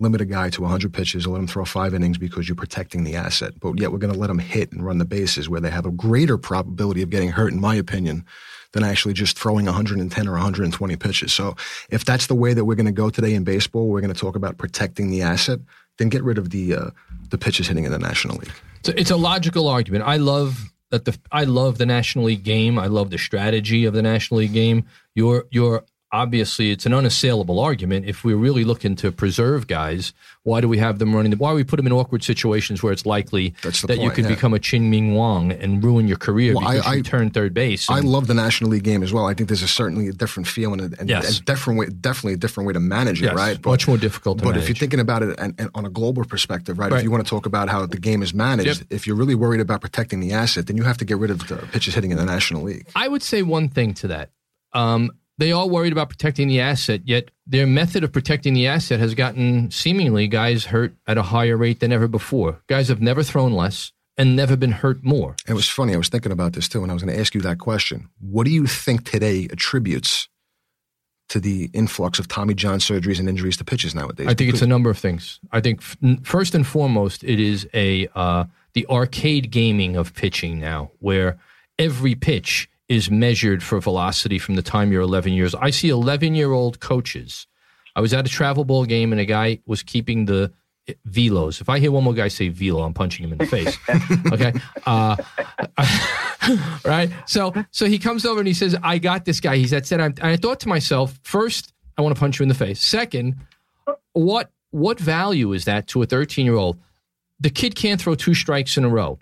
[0.00, 3.04] limit a guy to 100 pitches or let him throw five innings because you're protecting
[3.04, 3.58] the asset.
[3.58, 5.86] But yet we're going to let him hit and run the bases where they have
[5.86, 8.24] a greater probability of getting hurt, in my opinion,
[8.72, 11.32] than actually just throwing 110 or 120 pitches.
[11.32, 11.56] So
[11.90, 14.20] if that's the way that we're going to go today in baseball, we're going to
[14.20, 15.58] talk about protecting the asset,
[15.98, 16.90] then get rid of the uh,
[17.30, 18.52] the pitches hitting in the National League.
[18.84, 20.04] So it's a logical argument.
[20.06, 22.78] I love that the I love the National League game.
[22.78, 24.84] I love the strategy of the National League game.
[25.14, 28.06] Your your obviously it's an unassailable argument.
[28.06, 31.30] If we're really looking to preserve guys, why do we have them running?
[31.30, 34.10] The, why do we put them in awkward situations where it's likely that point, you
[34.10, 34.30] could yeah.
[34.30, 37.88] become a Chien-Ming Wang and ruin your career well, because I, you turn third base?
[37.88, 39.26] And, I love the National League game as well.
[39.26, 41.40] I think there's a certainly a different feel and, a, and, yes.
[41.40, 43.34] different way, definitely a different way to manage it, yes.
[43.34, 43.60] right?
[43.60, 44.38] But, Much more difficult.
[44.38, 44.62] but manage.
[44.62, 47.10] if you're thinking about it and, and on a global perspective, right, right, If you
[47.10, 48.86] want to talk about how the game is managed, yep.
[48.90, 51.46] if you're really worried about protecting the asset, then you have to get rid of
[51.48, 52.88] the pitches hitting in the National League.
[52.96, 54.30] I would say one thing to that.
[54.72, 59.00] Um, they are worried about protecting the asset, yet their method of protecting the asset
[59.00, 62.60] has gotten seemingly guys hurt at a higher rate than ever before.
[62.66, 65.36] Guys have never thrown less and never been hurt more.
[65.46, 65.94] It was funny.
[65.94, 68.08] I was thinking about this too, and I was going to ask you that question.
[68.18, 70.28] What do you think today attributes
[71.28, 74.26] to the influx of Tommy John surgeries and injuries to pitches nowadays?
[74.26, 75.38] I think it's a number of things.
[75.52, 75.82] I think
[76.24, 81.38] first and foremost, it is a uh, the arcade gaming of pitching now, where
[81.78, 85.54] every pitch is measured for velocity from the time you're 11 years.
[85.54, 87.46] I see 11 year old coaches.
[87.94, 90.52] I was at a travel ball game and a guy was keeping the
[91.06, 91.60] velos.
[91.60, 93.76] If I hear one more guy say velo, I'm punching him in the face.
[94.32, 94.52] okay.
[94.86, 95.16] Uh,
[96.84, 97.10] right.
[97.26, 99.56] So, so he comes over and he says, I got this guy.
[99.56, 102.48] He's that said, and I thought to myself, first, I want to punch you in
[102.48, 102.80] the face.
[102.80, 103.36] Second,
[104.12, 106.78] what, what value is that to a 13 year old?
[107.40, 109.18] The kid can't throw two strikes in a row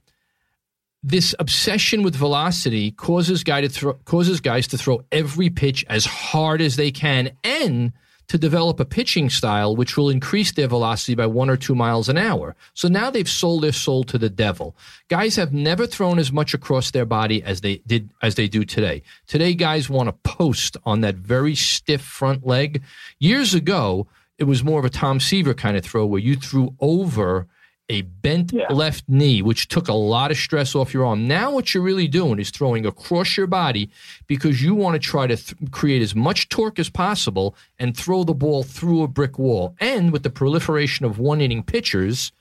[1.06, 6.04] this obsession with velocity causes guy to throw, causes guys to throw every pitch as
[6.04, 7.92] hard as they can and
[8.26, 12.08] to develop a pitching style which will increase their velocity by one or two miles
[12.08, 12.56] an hour.
[12.74, 14.74] So now they've sold their soul to the devil.
[15.06, 18.64] Guys have never thrown as much across their body as they did as they do
[18.64, 19.04] today.
[19.28, 22.82] Today, guys want to post on that very stiff front leg.
[23.20, 26.74] Years ago, it was more of a Tom Seaver kind of throw where you threw
[26.80, 27.46] over
[27.88, 28.72] a bent yeah.
[28.72, 31.28] left knee, which took a lot of stress off your arm.
[31.28, 33.90] Now, what you're really doing is throwing across your body
[34.26, 38.24] because you want to try to th- create as much torque as possible and throw
[38.24, 39.76] the ball through a brick wall.
[39.78, 42.32] And with the proliferation of one inning pitchers,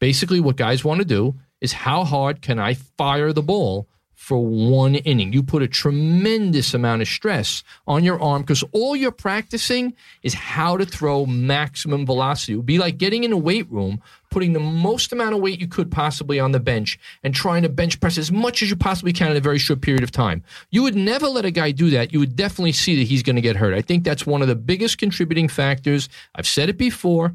[0.00, 3.86] basically what guys want to do is how hard can I fire the ball
[4.20, 5.32] for one inning.
[5.32, 10.34] You put a tremendous amount of stress on your arm because all you're practicing is
[10.34, 12.52] how to throw maximum velocity.
[12.52, 15.58] It would be like getting in a weight room, putting the most amount of weight
[15.58, 18.76] you could possibly on the bench and trying to bench press as much as you
[18.76, 20.44] possibly can in a very short period of time.
[20.68, 22.12] You would never let a guy do that.
[22.12, 23.72] You would definitely see that he's going to get hurt.
[23.72, 26.10] I think that's one of the biggest contributing factors.
[26.34, 27.34] I've said it before.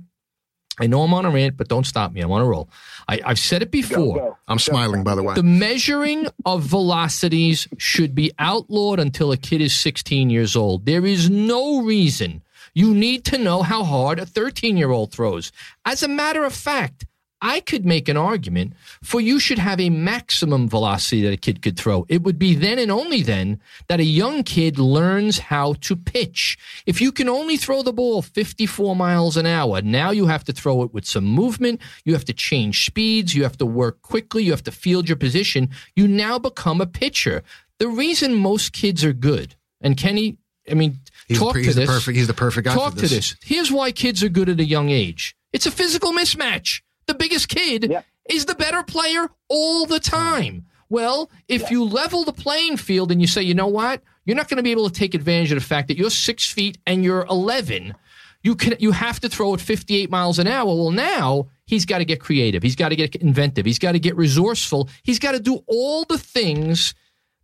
[0.79, 2.21] I know I'm on a rant, but don't stop me.
[2.21, 2.69] I want to roll.
[3.07, 4.15] I, have said it before.
[4.15, 4.37] Go, go.
[4.47, 5.35] I'm smiling, by the way.
[5.35, 10.85] The measuring of velocities should be outlawed until a kid is 16 years old.
[10.85, 12.41] There is no reason
[12.73, 15.51] you need to know how hard a 13 year old throws.
[15.85, 17.05] As a matter of fact,
[17.45, 21.61] I could make an argument for you should have a maximum velocity that a kid
[21.61, 22.03] could throw.
[22.09, 26.57] It would be then and only then that a young kid learns how to pitch.
[26.87, 30.53] If you can only throw the ball 54 miles an hour, now you have to
[30.53, 31.81] throw it with some movement.
[32.03, 33.35] You have to change speeds.
[33.35, 34.43] You have to work quickly.
[34.43, 35.69] You have to field your position.
[35.95, 37.43] You now become a pitcher.
[37.77, 40.37] The reason most kids are good, and Kenny,
[40.71, 41.89] I mean, he's talk the, to this.
[41.89, 42.73] Perfect, he's the perfect guy.
[42.73, 43.35] Talk to this.
[43.43, 45.35] Here's why kids are good at a young age.
[45.53, 50.65] It's a physical mismatch the biggest kid is the better player all the time.
[50.89, 54.49] Well, if you level the playing field and you say, you know what, you're not
[54.49, 57.03] going to be able to take advantage of the fact that you're six feet and
[57.03, 57.95] you're 11.
[58.43, 60.67] You can you have to throw at 58 miles an hour.
[60.67, 62.61] Well, now he's got to get creative.
[62.61, 63.65] He's got to get inventive.
[63.65, 64.89] He's got to get resourceful.
[65.01, 66.93] He's got to do all the things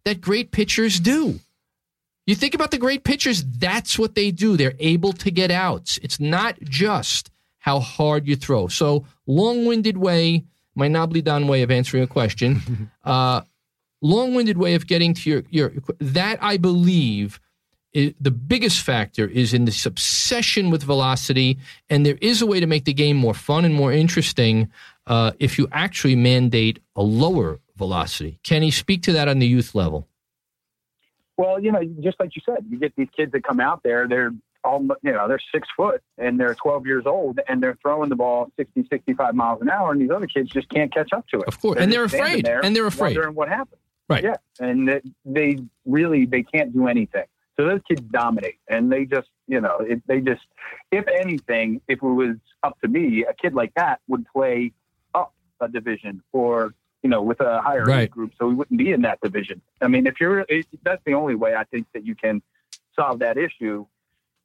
[0.06, 1.39] that great pitchers do.
[2.28, 4.56] You think about the great pitchers, that's what they do.
[4.56, 5.97] They're able to get outs.
[6.04, 7.31] It's not just
[7.62, 8.67] how hard you throw.
[8.67, 12.89] So, long winded way, my nobly done way of answering a question.
[13.06, 13.41] uh,
[14.02, 17.39] long winded way of getting to your, your that I believe
[17.93, 21.60] is, the biggest factor is in this obsession with velocity.
[21.88, 24.71] And there is a way to make the game more fun and more interesting
[25.06, 28.39] uh, if you actually mandate a lower velocity.
[28.43, 30.08] Can you speak to that on the youth level?
[31.38, 34.08] Well, you know, just like you said, you get these kids that come out there,
[34.08, 34.32] they're
[34.63, 38.15] all you know they're six foot and they're 12 years old and they're throwing the
[38.15, 41.39] ball 60 65 miles an hour and these other kids just can't catch up to
[41.39, 41.47] it.
[41.47, 41.76] Of course.
[41.76, 42.47] They're and they're afraid.
[42.47, 43.15] and they're afraid.
[43.17, 43.80] wondering what happened.
[44.10, 44.24] Right.
[44.24, 44.36] Yeah.
[44.60, 47.26] And they really they can't do anything.
[47.58, 50.45] So those kids dominate and they just you know it, they just
[50.91, 54.74] if anything if it was up to me a kid like that would play
[55.13, 58.04] up a division or you know with a higher right.
[58.04, 58.34] age group.
[58.38, 59.62] So we wouldn't be in that division.
[59.82, 62.41] I mean if you're it, that's the only way i think that you can
[62.95, 63.86] solve that issue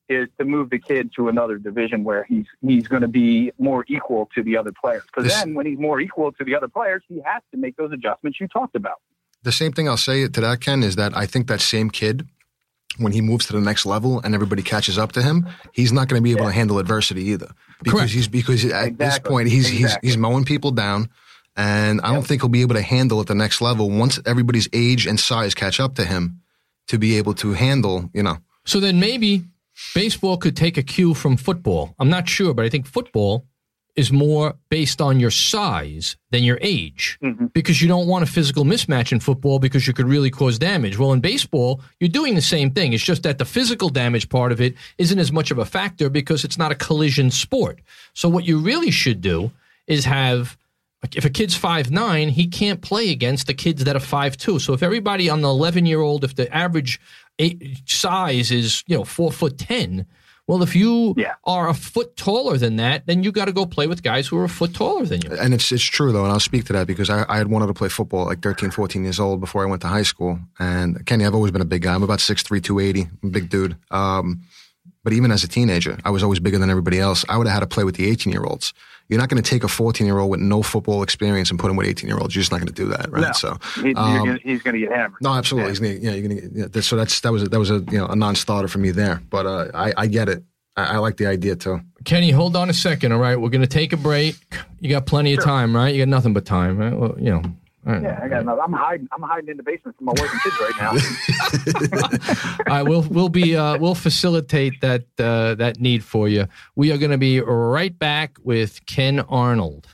[0.08, 3.84] is to move the kid to another division where he's he's going to be more
[3.88, 5.02] equal to the other players.
[5.06, 7.92] Because then, when he's more equal to the other players, he has to make those
[7.92, 9.00] adjustments you talked about.
[9.42, 12.26] The same thing I'll say to that, Ken, is that I think that same kid,
[12.98, 16.08] when he moves to the next level and everybody catches up to him, he's not
[16.08, 16.48] going to be able yeah.
[16.48, 17.48] to handle adversity either.
[17.82, 18.12] Because Correct.
[18.12, 19.06] he's because at exactly.
[19.06, 20.06] this point he's exactly.
[20.08, 21.10] he's he's mowing people down.
[21.56, 22.14] And I yep.
[22.16, 25.18] don't think he'll be able to handle at the next level once everybody's age and
[25.18, 26.42] size catch up to him
[26.88, 28.38] to be able to handle, you know.
[28.66, 29.44] So then maybe
[29.94, 31.94] baseball could take a cue from football.
[31.98, 33.46] I'm not sure, but I think football
[33.96, 37.46] is more based on your size than your age mm-hmm.
[37.46, 40.98] because you don't want a physical mismatch in football because you could really cause damage.
[40.98, 42.92] Well, in baseball, you're doing the same thing.
[42.92, 46.10] It's just that the physical damage part of it isn't as much of a factor
[46.10, 47.80] because it's not a collision sport.
[48.12, 49.50] So what you really should do
[49.86, 50.58] is have
[51.14, 54.58] if a kid's five nine, he can't play against the kids that are five two.
[54.58, 57.00] So if everybody on the eleven year old, if the average
[57.86, 60.06] size is you know four foot ten.
[60.48, 61.34] Well, if you yeah.
[61.42, 64.38] are a foot taller than that, then you got to go play with guys who
[64.38, 65.36] are a foot taller than you.
[65.36, 67.66] And it's it's true though, and I'll speak to that because I, I had wanted
[67.66, 70.38] to play football like 13, 14 years old before I went to high school.
[70.60, 71.94] And Kenny, I've always been a big guy.
[71.94, 73.76] I'm about 6'3", 280, big dude.
[73.90, 74.42] Um,
[75.02, 77.24] but even as a teenager, I was always bigger than everybody else.
[77.28, 78.72] I would have had to play with the 18 year olds.
[79.08, 81.70] You're not going to take a 14 year old with no football experience and put
[81.70, 82.34] him with 18 year olds.
[82.34, 83.22] You're just not going to do that, right?
[83.22, 85.20] No, so he, um, he's going to get hammered.
[85.20, 85.68] No, absolutely.
[85.68, 85.70] Yeah.
[85.70, 86.70] He's gonna, yeah, you're going to.
[86.74, 88.78] Yeah, so that's that was a, that was a you know a non starter for
[88.78, 89.22] me there.
[89.30, 90.42] But uh, I, I get it.
[90.76, 91.80] I, I, like the idea too.
[92.04, 93.12] Kenny, hold on a second.
[93.12, 94.36] All right, we're going to take a break.
[94.80, 95.40] You got plenty sure.
[95.40, 95.94] of time, right?
[95.94, 96.92] You got nothing but time, right?
[96.92, 97.42] Well, you know.
[97.86, 98.40] Yeah, I got.
[98.40, 98.62] Another.
[98.62, 99.08] I'm hiding.
[99.12, 102.66] I'm hiding in the basement from my wife and kids right now.
[102.72, 106.46] All right, we'll we'll be uh, we'll facilitate that uh, that need for you.
[106.74, 109.86] We are going to be right back with Ken Arnold.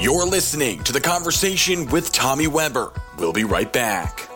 [0.00, 2.92] You're listening to the conversation with Tommy Weber.
[3.18, 4.27] We'll be right back.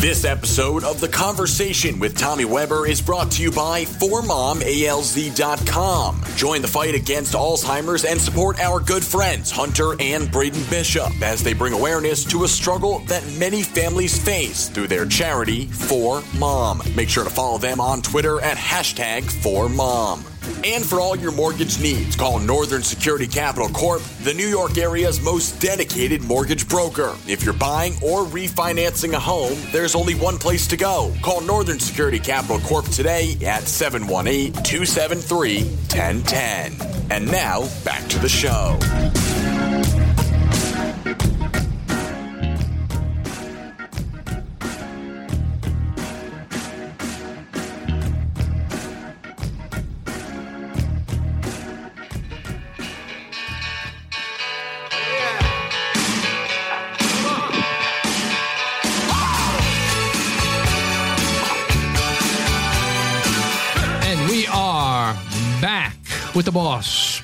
[0.00, 6.22] This episode of The Conversation with Tommy Weber is brought to you by 4momalz.com.
[6.36, 11.42] Join the fight against Alzheimer's and support our good friends Hunter and Braden Bishop as
[11.42, 16.80] they bring awareness to a struggle that many families face through their charity, For Mom.
[16.96, 20.29] Make sure to follow them on Twitter at hashtag 4Mom.
[20.64, 25.20] And for all your mortgage needs, call Northern Security Capital Corp, the New York area's
[25.20, 27.16] most dedicated mortgage broker.
[27.26, 31.14] If you're buying or refinancing a home, there's only one place to go.
[31.22, 37.10] Call Northern Security Capital Corp today at 718 273 1010.
[37.10, 38.78] And now, back to the show.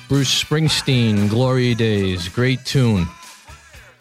[0.07, 3.07] Bruce Springsteen, Glory Days, great tune.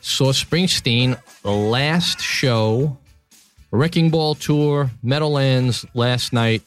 [0.00, 2.98] Saw Springsteen, the last show,
[3.70, 6.62] Wrecking Ball Tour, Meadowlands last night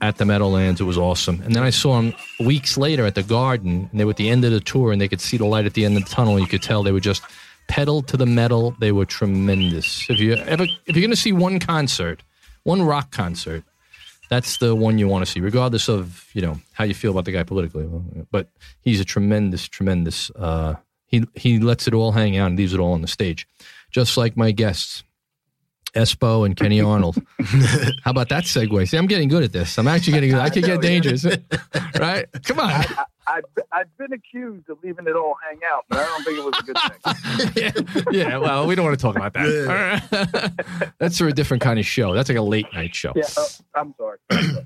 [0.00, 0.80] at the Meadowlands.
[0.80, 1.42] It was awesome.
[1.42, 4.30] And then I saw him weeks later at the Garden, and they were at the
[4.30, 6.10] end of the tour, and they could see the light at the end of the
[6.10, 6.38] tunnel.
[6.38, 7.22] You could tell they were just
[7.68, 8.74] pedal to the metal.
[8.78, 10.08] They were tremendous.
[10.08, 12.22] If you ever, if you're going to see one concert,
[12.62, 13.64] one rock concert,
[14.30, 17.24] that's the one you want to see, regardless of you know how you feel about
[17.26, 17.86] the guy politically.
[18.30, 18.48] But
[18.80, 20.30] he's a tremendous, tremendous.
[20.30, 23.46] Uh, he he lets it all hang out and leaves it all on the stage,
[23.90, 25.02] just like my guests,
[25.94, 27.16] Espo and Kenny Arnold.
[28.04, 28.88] how about that segue?
[28.88, 29.76] See, I'm getting good at this.
[29.78, 30.38] I'm actually getting good.
[30.38, 31.24] I could get dangerous,
[31.98, 32.26] right?
[32.44, 32.70] Come on.
[32.70, 36.38] I, I've, I've been accused of leaving it all hang out, but I don't think
[36.38, 37.72] it was a good thing.
[38.10, 40.92] yeah, yeah, well, we don't want to talk about that.
[40.98, 42.12] That's for a different kind of show.
[42.14, 43.12] That's like a late night show.
[43.14, 44.18] Yeah, uh, I'm sorry.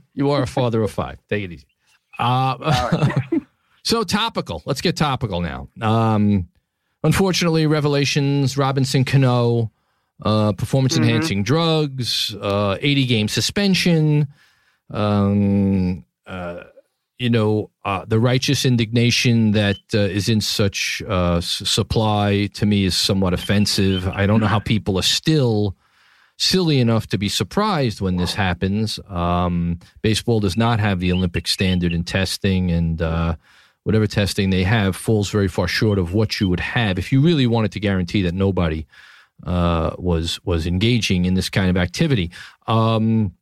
[0.15, 1.19] you are a father of five.
[1.29, 1.67] Take it easy.
[2.19, 3.19] Uh,
[3.83, 4.63] so topical.
[4.65, 5.69] Let's get topical now.
[5.81, 6.49] Um,
[7.03, 8.57] unfortunately, revelations.
[8.57, 9.71] Robinson Cano,
[10.23, 11.45] uh, performance enhancing mm-hmm.
[11.45, 14.29] drugs, uh, 80 game suspension.
[14.91, 16.65] Um, uh,
[17.19, 22.67] you know, uh, the righteous indignation that uh, is in such uh, s- supply to
[22.67, 24.09] me is somewhat offensive.
[24.09, 25.77] I don't know how people are still
[26.37, 28.99] silly enough to be surprised when this happens.
[29.09, 33.37] Um, baseball does not have the Olympic standard in testing, and uh,
[33.85, 37.21] whatever testing they have falls very far short of what you would have if you
[37.21, 38.87] really wanted to guarantee that nobody
[39.47, 42.31] uh, was was engaging in this kind of activity.
[42.67, 43.33] Um,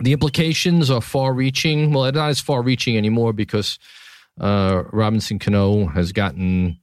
[0.00, 1.92] the implications are far reaching.
[1.92, 3.78] Well, it's not as far reaching anymore because
[4.40, 6.78] uh, Robinson Cano has gotten,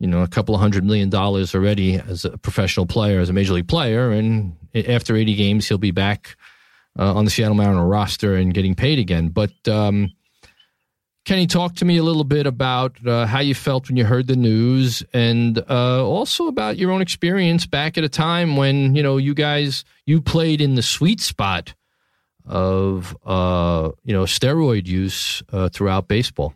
[0.00, 3.32] you know, a couple of hundred million dollars already as a professional player, as a
[3.32, 4.10] major league player.
[4.10, 6.36] And after 80 games, he'll be back
[6.98, 9.28] uh, on the Seattle Mariner roster and getting paid again.
[9.28, 10.12] But um,
[11.24, 14.26] Kenny, talk to me a little bit about uh, how you felt when you heard
[14.26, 19.02] the news, and uh, also about your own experience back at a time when you
[19.02, 21.74] know you guys you played in the sweet spot
[22.46, 26.54] of uh, you know steroid use uh, throughout baseball?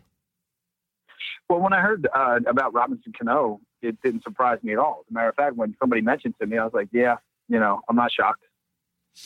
[1.49, 5.03] Well, when I heard uh, about Robinson Cano, it didn't surprise me at all.
[5.05, 7.59] As a matter of fact, when somebody mentioned to me, I was like, "Yeah, you
[7.59, 8.43] know, I'm not shocked.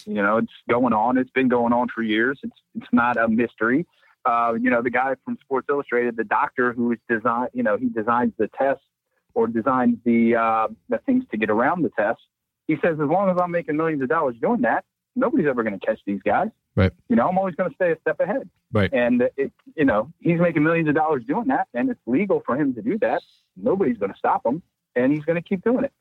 [0.05, 1.17] You know, it's going on.
[1.17, 2.39] It's been going on for years.
[2.43, 3.85] It's it's not a mystery."
[4.25, 7.75] Uh, you know, the guy from Sports Illustrated, the doctor who is design, you know,
[7.75, 8.85] he designs the tests
[9.33, 12.21] or designs the uh, the things to get around the test.
[12.67, 15.77] He says, as long as I'm making millions of dollars doing that, nobody's ever going
[15.79, 16.49] to catch these guys.
[16.75, 16.91] Right.
[17.07, 18.49] You know, I'm always going to stay a step ahead.
[18.71, 18.91] Right.
[18.91, 22.55] And it, you know, he's making millions of dollars doing that, and it's legal for
[22.55, 23.21] him to do that.
[23.55, 24.63] Nobody's going to stop him,
[24.95, 25.93] and he's going to keep doing it.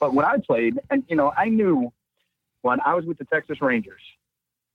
[0.00, 1.92] But when I played, and you know, I knew
[2.62, 4.00] when I was with the Texas Rangers,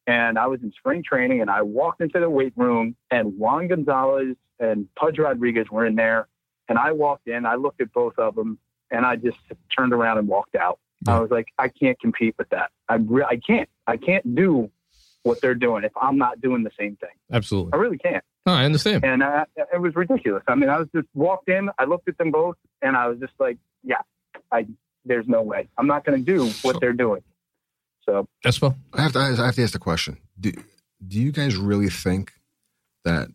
[0.06, 3.68] and I was in spring training, and I walked into the weight room, and Juan
[3.68, 6.28] Gonzalez and Pudge Rodriguez were in there,
[6.68, 8.60] and I walked in, I looked at both of them,
[8.92, 9.38] and I just
[9.76, 10.80] turned around and walked out.
[11.08, 11.18] Yeah.
[11.18, 12.72] I was like, I can't compete with that.
[12.88, 13.70] I re- I can't.
[13.88, 14.70] I can't do
[15.24, 17.10] what they're doing if I'm not doing the same thing.
[17.32, 17.72] Absolutely.
[17.74, 18.24] I really can't.
[18.46, 19.04] No, I understand.
[19.04, 20.44] And uh, it was ridiculous.
[20.48, 23.20] I mean, I was just walked in, I looked at them both, and I was
[23.20, 24.02] just like, yeah,
[24.52, 24.66] I
[25.06, 25.70] there's no way.
[25.78, 27.22] I'm not going to do what they're doing.
[28.04, 28.76] So Espo?
[28.94, 29.20] I have to.
[29.20, 30.18] I have to ask the question.
[30.40, 30.52] Do
[31.06, 32.34] Do you guys really think
[33.06, 33.30] that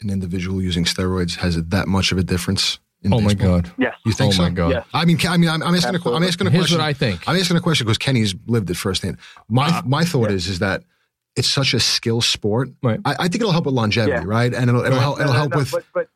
[0.00, 2.78] an individual using steroids has that much of a difference?
[3.02, 3.60] In Oh my baseball?
[3.60, 3.70] God.
[3.78, 4.42] yes, You think Oh so?
[4.42, 4.70] my God.
[4.72, 4.86] Yes.
[4.92, 5.94] I mean, I mean, I'm, I'm asking.
[5.94, 6.26] A, que- I'm Absolutely.
[6.28, 6.78] asking a Here's question.
[6.78, 7.28] what I think.
[7.28, 9.18] I'm asking a question because Kenny's lived it firsthand.
[9.48, 10.82] My uh, my thought is is that
[11.36, 12.70] it's such a skill sport.
[12.82, 12.98] Right.
[13.04, 14.22] I, I think it'll help with longevity, Yeah.
[14.26, 14.52] right?
[14.52, 15.00] And it'll it'll Right.
[15.00, 15.20] help.
[15.20, 15.70] It'll No, no, help no, with.
[15.70, 16.08] But but,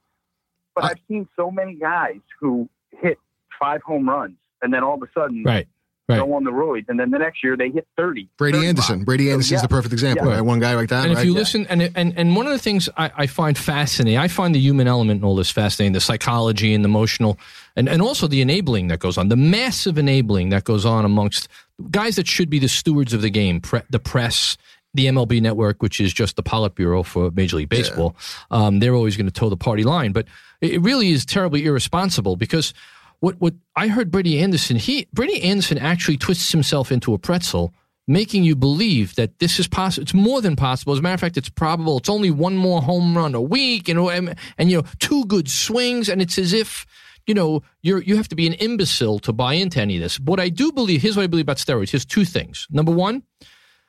[0.74, 3.18] but I- I've seen so many guys who hit
[3.60, 5.68] five home runs and then all of a sudden Right.
[6.08, 6.18] Right.
[6.18, 8.28] go on the roids, and then the next year they hit thirty.
[8.36, 8.68] Brady 35.
[8.68, 9.04] Anderson.
[9.04, 9.62] Brady So, Anderson's yeah.
[9.62, 10.26] the perfect example.
[10.26, 10.32] Yeah.
[10.34, 10.40] Right?
[10.40, 11.04] One guy like that.
[11.04, 11.20] And right?
[11.20, 11.38] if you Yeah.
[11.38, 14.58] listen, and and and one of the things I, I find fascinating, I find the
[14.58, 17.38] human element in all this fascinating, the psychology and the emotional,
[17.76, 21.48] and and also the enabling that goes on, the massive enabling that goes on amongst
[21.90, 24.56] guys that should be the stewards of the game, pre, the press.
[24.94, 28.14] The MLB Network, which is just the Politburo for Major League Baseball,
[28.50, 30.12] um, they're always going to toe the party line.
[30.12, 30.26] But
[30.60, 32.74] it it really is terribly irresponsible because
[33.22, 37.72] what what I heard Brady Anderson, he Brady Anderson actually twists himself into a pretzel
[38.08, 40.02] making you believe that this is possible.
[40.02, 40.92] It's more than possible.
[40.92, 41.98] As a matter of fact, it's probable.
[41.98, 45.24] It's only one more home run a week, you know, and, and you know, two
[45.26, 46.84] good swings, and it's as if
[47.28, 50.18] you know you're you have to be an imbecile to buy into any of this.
[50.18, 51.90] What I do believe, here's what I believe about steroids.
[51.90, 52.66] Here's two things.
[52.70, 53.22] Number one.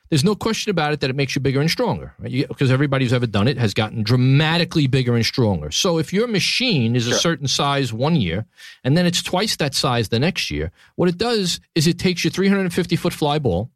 [0.10, 2.48] There's no question about it that it makes you bigger and stronger, right?
[2.48, 5.72] Because everybody who's ever done it has gotten dramatically bigger and stronger.
[5.72, 8.46] So if your machine is a certain size one year
[8.84, 12.24] and then it's twice that size the next year, what it does is it takes
[12.24, 13.72] your 350 foot fly ball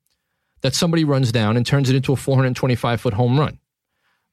[0.62, 3.60] that somebody runs down and turns it into a 425 foot home run.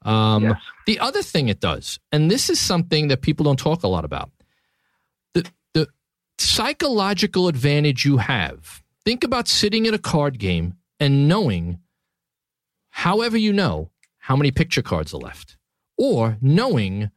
[0.02, 0.60] Um, Yes.
[0.86, 4.04] The other thing it does, and this is something that people don't talk a lot
[4.04, 4.30] about,
[5.32, 5.88] the the
[6.38, 8.82] psychological advantage you have.
[9.04, 11.78] Think about sitting in a card game and knowing,
[12.94, 15.56] however you know, how many picture cards are left,
[15.98, 17.10] or knowing,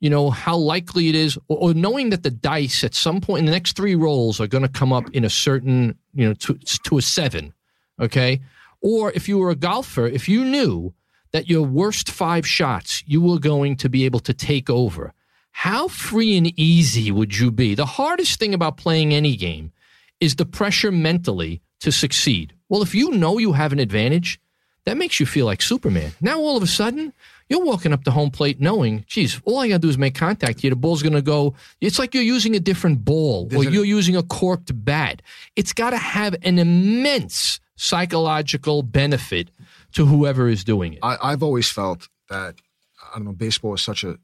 [0.00, 3.40] you know, how likely it is, or, or knowing that the dice at some point
[3.40, 6.34] in the next three rolls are going to come up in a certain, you know,
[6.34, 6.54] to,
[6.84, 7.54] to a seven,
[7.98, 8.40] okay?
[8.82, 10.92] Or if you were a golfer, if you knew
[11.32, 15.14] that your worst five shots you were going to be able to take over,
[15.52, 17.74] how free and easy would you be?
[17.74, 19.72] The hardest thing about playing any game
[20.20, 22.52] is the pressure mentally to succeed.
[22.68, 24.38] Well, if you know you have an advantage,
[24.86, 26.12] that makes you feel like Superman.
[26.20, 27.12] Now, all of a sudden,
[27.48, 30.14] you're walking up the home plate knowing, geez, all I got to do is make
[30.14, 30.70] contact here.
[30.70, 31.54] The ball's going to go.
[31.80, 35.22] It's like you're using a different ball or There's an- you're using a corked bat.
[35.56, 39.50] It's got to have an immense psychological benefit
[39.92, 40.98] to whoever is doing it.
[41.02, 42.56] I, I've always felt that
[43.12, 43.32] I don't know.
[43.32, 44.18] Baseball is such a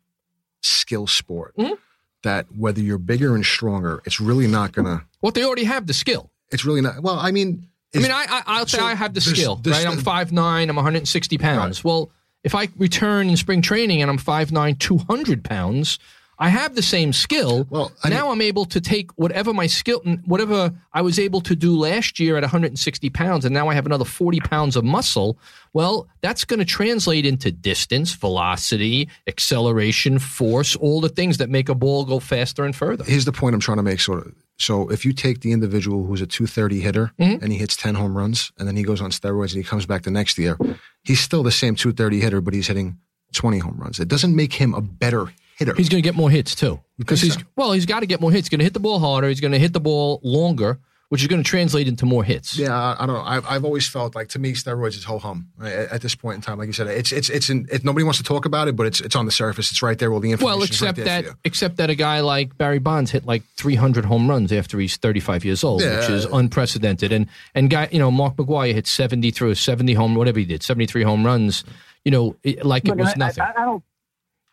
[0.63, 1.77] skill sport Mhm.
[2.23, 5.05] that whether you're bigger and stronger, it's really not gonna.
[5.21, 6.31] What they already have the skill.
[6.51, 7.01] It's really not.
[7.03, 9.87] Well, I mean, I mean, I, I I'll say I have the skill, right?
[9.87, 11.83] I'm 5'9", I'm 160 pounds.
[11.85, 12.11] Well,
[12.45, 15.99] if I return in spring training and I'm 5'9", 200 pounds,
[16.43, 17.67] I have the same skill.
[17.69, 21.55] Well, I now I'm able to take whatever my skill, whatever I was able to
[21.55, 25.39] do last year at 160 pounds, and now I have another 40 pounds of muscle.
[25.75, 31.69] Well, that's going to translate into distance, velocity, acceleration, force, all the things that make
[31.69, 33.05] a ball go faster and further.
[33.05, 34.01] here's the point I'm trying to make.
[34.01, 34.35] Sort of.
[34.59, 37.43] So if you take the individual who's a 230 hitter Mm-hmm.
[37.45, 39.85] and he hits 10 home runs, and then he goes on steroids and he comes
[39.87, 40.57] back the next year,
[41.03, 42.99] he's still the same 230 hitter, but he's hitting
[43.35, 44.01] 20 home runs.
[44.01, 45.27] It doesn't make him a better
[45.61, 45.75] hitter.
[45.77, 47.41] He's going to get more hits too because he's so?
[47.55, 47.71] well.
[47.73, 48.47] He's got to get more hits.
[48.47, 49.29] He's going to hit the ball harder.
[49.29, 50.79] He's going to hit the ball longer,
[51.11, 52.59] which is going to translate into more hits.
[52.59, 53.23] Yeah, I, I don't know.
[53.23, 55.73] I've, I've always felt like to me steroids is ho hum right?
[55.73, 56.59] at, at this point in time.
[56.59, 58.87] Like you said, it's it's it's in, it, nobody wants to talk about it, but
[58.87, 59.71] it's it's on the surface.
[59.71, 60.13] It's right there.
[60.13, 60.59] All the information.
[60.59, 64.53] Well, except that except that a guy like Barry Bonds hit like 300 home runs
[64.53, 66.01] after he's 35 years old, Yeah.
[66.01, 67.13] which is unprecedented.
[67.13, 70.63] And and guy, you know, Mark McGwire hit 70 through 70 home, whatever he did,
[70.63, 71.65] 73 home runs.
[72.05, 73.43] You know, it, like it was I, nothing.
[73.45, 73.85] I, I don't.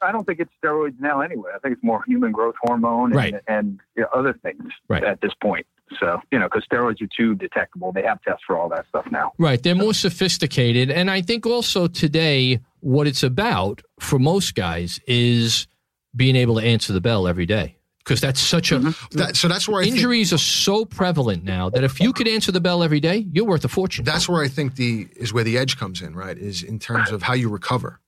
[0.02, 1.22] I don't think it's steroids now.
[1.22, 3.36] Anyway, I think it's more human growth hormone and, Right.
[3.48, 5.04] and you know, other things Right.
[5.04, 5.66] at this point.
[6.00, 7.91] So you know, because steroids are too detectable.
[7.93, 9.32] They have tests for all that stuff now.
[9.38, 9.62] Right.
[9.62, 10.91] They're more sophisticated.
[10.91, 15.68] And I think also today, what it's about for most guys is
[16.16, 17.76] being able to answer the bell every day.
[18.00, 18.80] Because that's such a.
[18.80, 19.18] Mm-hmm.
[19.18, 22.28] that, so that's where I think, Injuries are so prevalent now that if you could
[22.28, 24.06] answer the bell every day, you're worth a fortune.
[24.06, 26.16] that's where I think the is where the edge comes in.
[26.16, 28.00] Right, is in terms of how you recover.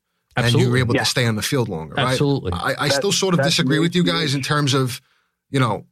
[0.45, 1.03] And you were able Yeah.
[1.03, 2.07] to stay on the field longer, right?
[2.11, 2.51] Absolutely.
[2.53, 4.13] I, I That- still sort of that's disagree with you huge.
[4.13, 5.01] guys in terms of,
[5.49, 5.85] you know,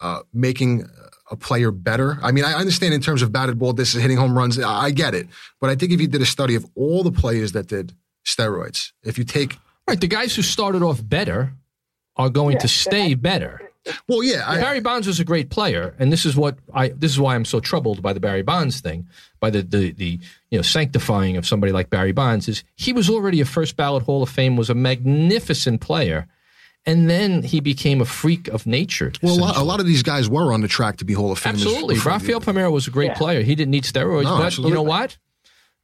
[0.00, 0.86] uh, making
[1.30, 2.18] a player better.
[2.22, 4.58] I mean, I understand in terms of batted ball, this is hitting home runs.
[4.58, 5.28] I I get it.
[5.60, 7.94] But I think if you did a study of all the players that did
[8.26, 10.00] steroids, if you take, Right.
[10.00, 11.54] The guys who started off better
[12.16, 13.60] are going to stay better.
[14.08, 16.88] Well, yeah, I, Barry Bonds was a great player, and this is what I.
[16.88, 19.06] This is why I'm so troubled by the Barry Bonds thing,
[19.40, 20.18] by the the the
[20.50, 22.48] you know sanctifying of somebody like Barry Bonds.
[22.48, 26.28] Is he was already a first ballot Hall of Fame, was a magnificent player,
[26.86, 29.12] and then he became a freak of nature.
[29.22, 31.32] Well, a lot, a lot of these guys were on the track to be Hall
[31.32, 31.54] of Famers.
[31.54, 31.98] Absolutely.
[31.98, 33.14] Rafael Palmeiro was a great Yeah.
[33.18, 33.42] player.
[33.42, 34.70] He didn't need steroids, No, but absolutely.
[34.70, 35.16] you know what?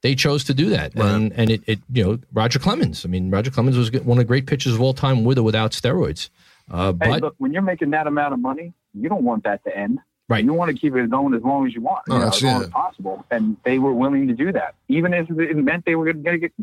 [0.01, 1.11] They chose to do that, Right.
[1.11, 3.03] and and it, it you know Roger Clemens.
[3.03, 5.43] I mean, Roger Clemens was one of the great pitchers of all time, with or
[5.43, 6.29] without steroids.
[6.69, 9.63] Uh, Hey, but look, when you're making that amount of money, you don't want that
[9.65, 9.99] to end.
[10.27, 10.43] Right.
[10.45, 12.37] You want to keep it going as long as you want, Oh, you know, that's-
[12.37, 12.65] as long yeah.
[12.67, 13.25] as possible.
[13.31, 16.37] And they were willing to do that, even if it meant they were going to
[16.37, 16.53] get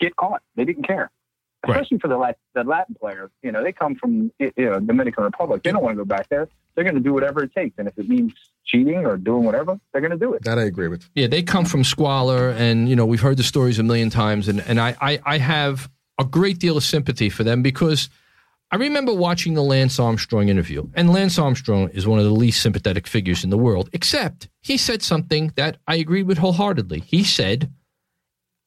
[0.00, 0.42] get caught.
[0.56, 1.10] They didn't care.
[1.64, 1.76] Right.
[1.76, 5.22] Especially for the Latin, the Latin players, you know, they come from you know Dominican
[5.22, 5.62] Republic.
[5.62, 6.48] They don't want to go back there.
[6.74, 8.32] They're going to do whatever it takes, and if it means
[8.64, 10.42] cheating or doing whatever, they're going to do it.
[10.42, 11.08] That I agree with.
[11.14, 14.48] Yeah, they come from squalor, and you know we've heard the stories a million times,
[14.48, 15.88] and and I I, I have
[16.18, 18.08] a great deal of sympathy for them because
[18.72, 22.62] I remember watching the Lance Armstrong interview, and Lance Armstrong is one of the least
[22.62, 23.90] sympathetic figures in the world.
[23.92, 27.00] Except he said something that I agreed with wholeheartedly.
[27.00, 27.70] He said,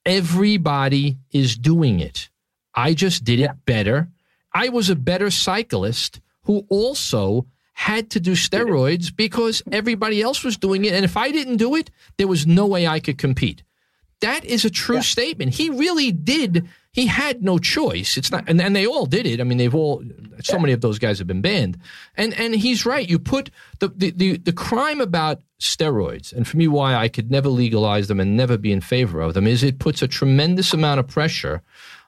[0.06, 2.30] "Everybody is doing it.
[2.76, 4.10] I just did it better.
[4.54, 7.48] I was a better cyclist who also."
[7.78, 10.94] Had to do steroids because everybody else was doing it.
[10.94, 13.64] And if I didn't do it, there was no way I could compete.
[14.26, 15.54] That is a true statement.
[15.54, 16.68] He really did.
[16.92, 18.18] He had no choice.
[18.18, 19.40] It's not, and, and they all did it.
[19.40, 20.04] I mean, they've all.
[20.42, 21.78] So many of those guys have been banned,
[22.18, 23.08] and and he's right.
[23.08, 27.30] You put the the the, the crime about steroids, and for me, why I could
[27.30, 30.74] never legalize them and never be in favor of them is it puts a tremendous
[30.74, 31.62] amount of pressure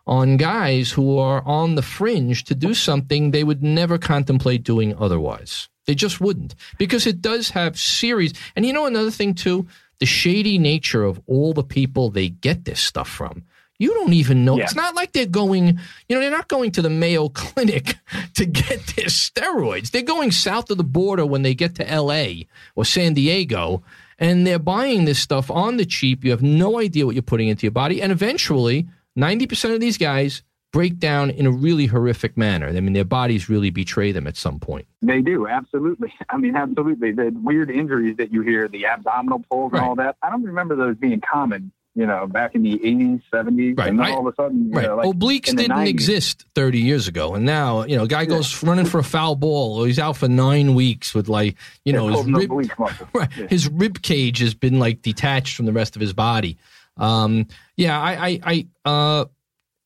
[0.07, 4.95] on guys who are on the fringe to do something they would never contemplate doing
[4.97, 5.69] otherwise.
[5.85, 8.33] They just wouldn't because it does have series.
[8.55, 9.67] And you know another thing too,
[9.99, 13.43] the shady nature of all the people they get this stuff from.
[13.79, 14.57] You don't even know.
[14.57, 14.63] Yeah.
[14.63, 15.79] It's not like they're going,
[16.09, 17.95] you know, they're not going to the Mayo Clinic
[18.33, 19.91] to get their steroids.
[19.91, 22.45] They're going south of the border when they get to LA
[22.75, 23.83] or San Diego
[24.19, 26.23] and they're buying this stuff on the cheap.
[26.23, 28.01] You have no idea what you're putting into your body.
[28.01, 28.87] And eventually,
[29.17, 30.41] 90% of these guys
[30.77, 32.67] break down in a really horrific manner.
[32.67, 34.85] I mean, their bodies really betray them at some point.
[35.01, 36.13] They do, absolutely.
[36.29, 37.13] I mean, absolutely.
[37.13, 39.79] The weird injuries that you hear, the abdominal pulls Right.
[39.79, 43.23] and all that, I don't remember those being common, you know, back in the 80s,
[43.33, 43.75] 70s.
[43.75, 43.89] Right.
[43.89, 44.85] And then all of a sudden, Right.
[44.85, 45.87] know, like Obliques didn't 90s.
[45.89, 47.33] exist 30 years ago.
[47.33, 50.15] And now, you know, a guy goes running for a foul ball or he's out
[50.15, 51.55] for nine weeks with like,
[51.85, 52.51] you know, his rib,
[53.13, 53.47] right, Yeah.
[53.49, 56.59] his rib cage has been like detached from the rest of his body.
[56.97, 57.47] Um,
[57.77, 59.25] yeah, I, I, I, uh, yeah,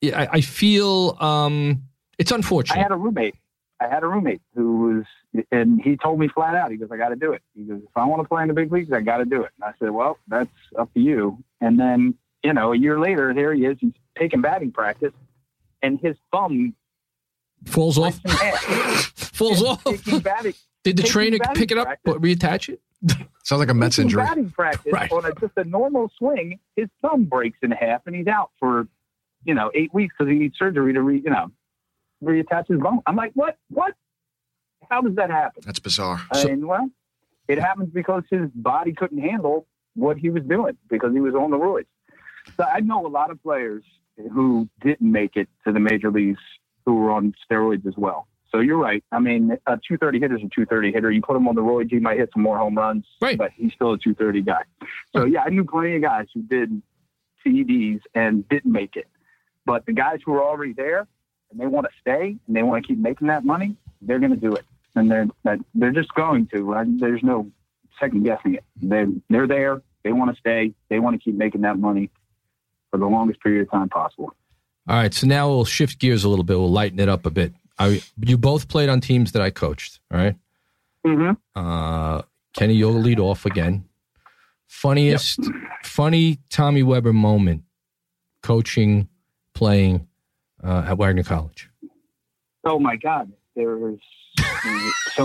[0.02, 1.82] I, I feel, um,
[2.18, 2.78] it's unfortunate.
[2.78, 3.34] I had a roommate.
[3.80, 6.96] I had a roommate who was, and he told me flat out, he goes, I
[6.96, 7.42] got to do it.
[7.56, 9.42] He goes, if I want to play in the big leagues, I got to do
[9.42, 9.50] it.
[9.60, 11.42] And I said, well, that's up to you.
[11.60, 13.76] And then, you know, a year later, there he is.
[13.80, 15.12] He's taking batting practice,
[15.82, 16.74] and his thumb
[17.66, 19.84] falls off, breaks in falls off.
[20.22, 22.12] Batting, Did the trainer pick it up, practice.
[22.12, 22.80] but reattach it?
[23.44, 24.22] Sounds like a Mets injury.
[24.22, 25.10] batting practice Right.
[25.10, 28.86] on a, just a normal swing, his thumb breaks in half, and he's out for,
[29.44, 31.50] you know, eight weeks because he needs surgery to, re, you know,
[32.22, 33.00] reattach his bone.
[33.06, 33.56] I'm like, what?
[33.70, 33.94] What?
[34.90, 35.62] How does that happen?
[35.64, 36.20] That's bizarre.
[36.34, 36.88] So- well,
[37.48, 41.50] it happens because his body couldn't handle what he was doing because he was on
[41.50, 41.86] the roids.
[42.56, 43.84] So I know a lot of players
[44.32, 46.40] who didn't make it to the major leagues
[46.84, 48.26] who were on steroids as well.
[48.50, 49.02] So you're right.
[49.12, 51.10] I mean, a 230 hitter's a 230 hitter.
[51.10, 53.38] You put him on the roids, he might hit some more home runs, Right.
[53.38, 54.62] but he's still a 230 guy.
[55.16, 56.82] So yeah, I knew plenty of guys who did
[57.46, 59.06] PEDs and didn't make it.
[59.64, 61.06] But the guys who are already there
[61.50, 64.32] and they want to stay and they want to keep making that money, they're going
[64.32, 65.26] to do it and they're
[65.74, 66.96] they're just going to.
[66.98, 67.50] There's no
[68.00, 68.64] second guessing it.
[68.80, 69.82] They they're there.
[70.02, 70.74] They want to stay.
[70.88, 72.10] They want to keep making that money
[72.90, 74.34] for the longest period of time possible.
[74.88, 76.58] All right, so now we'll shift gears a little bit.
[76.58, 77.54] We'll lighten it up a bit.
[77.78, 80.00] I, you both played on teams that I coached.
[80.10, 80.34] All right.
[81.06, 81.32] Mm-hmm.
[81.54, 83.84] Uh, Kenny, you'll lead off again.
[84.66, 85.40] Funniest,
[85.84, 87.62] funny Tommy Weber moment
[88.42, 89.08] coaching,
[89.54, 90.06] playing
[90.62, 91.70] uh, at Wagner College.
[92.64, 93.98] Oh my God, there was
[95.14, 95.24] so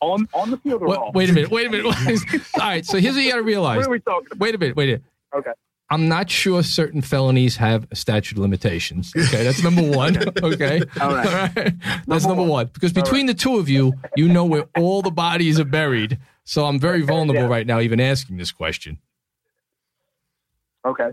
[0.00, 1.50] on on the field or What, wait a minute.
[1.50, 1.86] Wait a minute.
[2.54, 2.86] All right.
[2.86, 3.78] So here's what you got to realize.
[3.78, 4.38] What are we talking about?
[4.40, 4.76] Wait a minute.
[4.76, 5.02] Wait a minute.
[5.34, 5.50] Okay.
[5.88, 9.12] I'm not sure certain felonies have a statute of limitations.
[9.16, 10.16] Okay, that's number one.
[10.42, 11.74] Okay, All right.
[12.08, 12.48] that's number one.
[12.48, 12.70] one.
[12.72, 16.18] Because between the two of you, you know where all the bodies are buried.
[16.42, 17.48] So I'm very vulnerable Yeah.
[17.48, 18.98] right now, even asking this question.
[20.84, 21.10] Okay.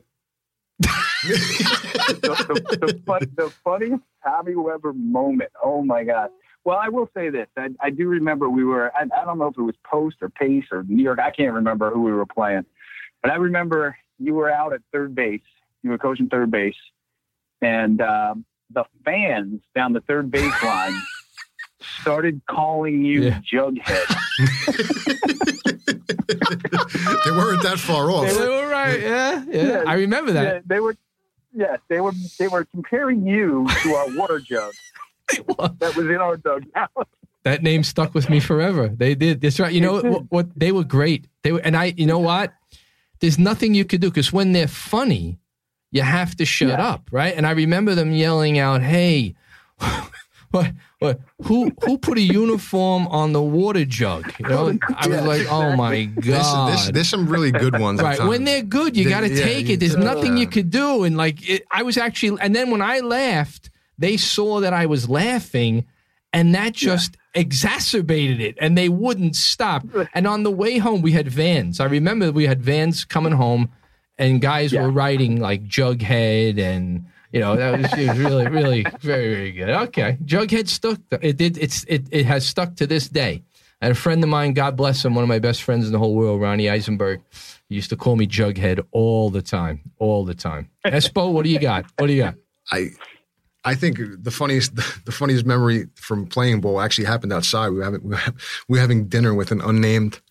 [1.28, 2.18] The,
[2.80, 5.52] the, the, fun, the funniest Tommy Weber moment.
[5.64, 6.30] Oh my God.
[6.66, 7.48] Well, I will say this.
[7.58, 10.30] I, I do remember we were, I, I don't know if it was Post or
[10.30, 11.20] Pace or New York.
[11.20, 12.66] I can't remember who we were playing.
[13.22, 15.42] But I remember you were out at third base.
[15.82, 16.76] You were coaching third base.
[17.62, 20.94] And um, the fans down the third base line
[22.02, 23.40] started calling you Yeah.
[23.42, 24.08] Jughead.
[26.28, 28.28] they weren't that far off.
[28.28, 29.00] They were right.
[29.02, 29.64] Yeah, yeah.
[29.64, 29.84] Yeah.
[29.86, 30.44] I remember that.
[30.44, 30.96] Yeah, they were.
[31.54, 32.14] Yes, they were.
[32.40, 34.74] They were comparing you to our water jug,
[35.30, 37.08] that was in our dugout.
[37.44, 38.88] that name stuck with me forever.
[38.88, 39.42] They did.
[39.42, 39.72] That's right.
[39.74, 40.60] You know what, what?
[40.60, 41.28] They were great.
[41.44, 41.94] They were, and I.
[41.96, 42.54] You know what?
[43.20, 45.38] There's nothing you could do because when they're funny,
[45.92, 46.86] you have to shut Yeah.
[46.88, 47.34] up, right?
[47.38, 49.36] And I remember them yelling out, "Hey,
[50.54, 50.72] what?
[51.00, 51.20] What?
[51.44, 51.72] Who?
[51.84, 56.10] Who put a uniform on the water jug?" You know, I was like, "Oh my
[56.16, 58.00] There's, god!" there's, there's some really good ones.
[58.00, 58.28] at Right.
[58.28, 59.80] When they're good, you They- got to yeah, take it.
[59.80, 61.04] There's nothing you could do.
[61.04, 64.86] And like, it, I was actually, and then when I laughed, they saw that I
[64.86, 65.86] was laughing,
[66.32, 69.84] and that just exacerbated it, and they wouldn't stop.
[70.14, 71.80] And on the way home, we had vans.
[71.80, 73.70] I remember we had vans coming home,
[74.18, 74.84] and guys Yeah.
[74.84, 77.06] were writing like Jughead and.
[77.34, 79.70] You know that was, it was really, really, very, very good.
[79.70, 81.00] Okay, Jughead stuck.
[81.22, 81.58] It did.
[81.58, 82.04] It's it.
[82.12, 83.44] It has stuck to this day.
[83.82, 86.00] And a friend of mine, God bless him, one of my best friends in the
[86.00, 87.20] whole world, Ronnie Eisenberg,
[87.68, 90.70] he used to call me Jughead all the time, all the time.
[90.86, 91.84] Espo, what do you got?
[91.98, 92.36] What do you got?
[92.72, 92.92] I
[93.66, 94.76] I think the funniest
[95.06, 97.70] the funniest memory from playing ball actually happened outside.
[97.70, 98.22] We were having we were,
[98.70, 100.22] we were having dinner with an unnamed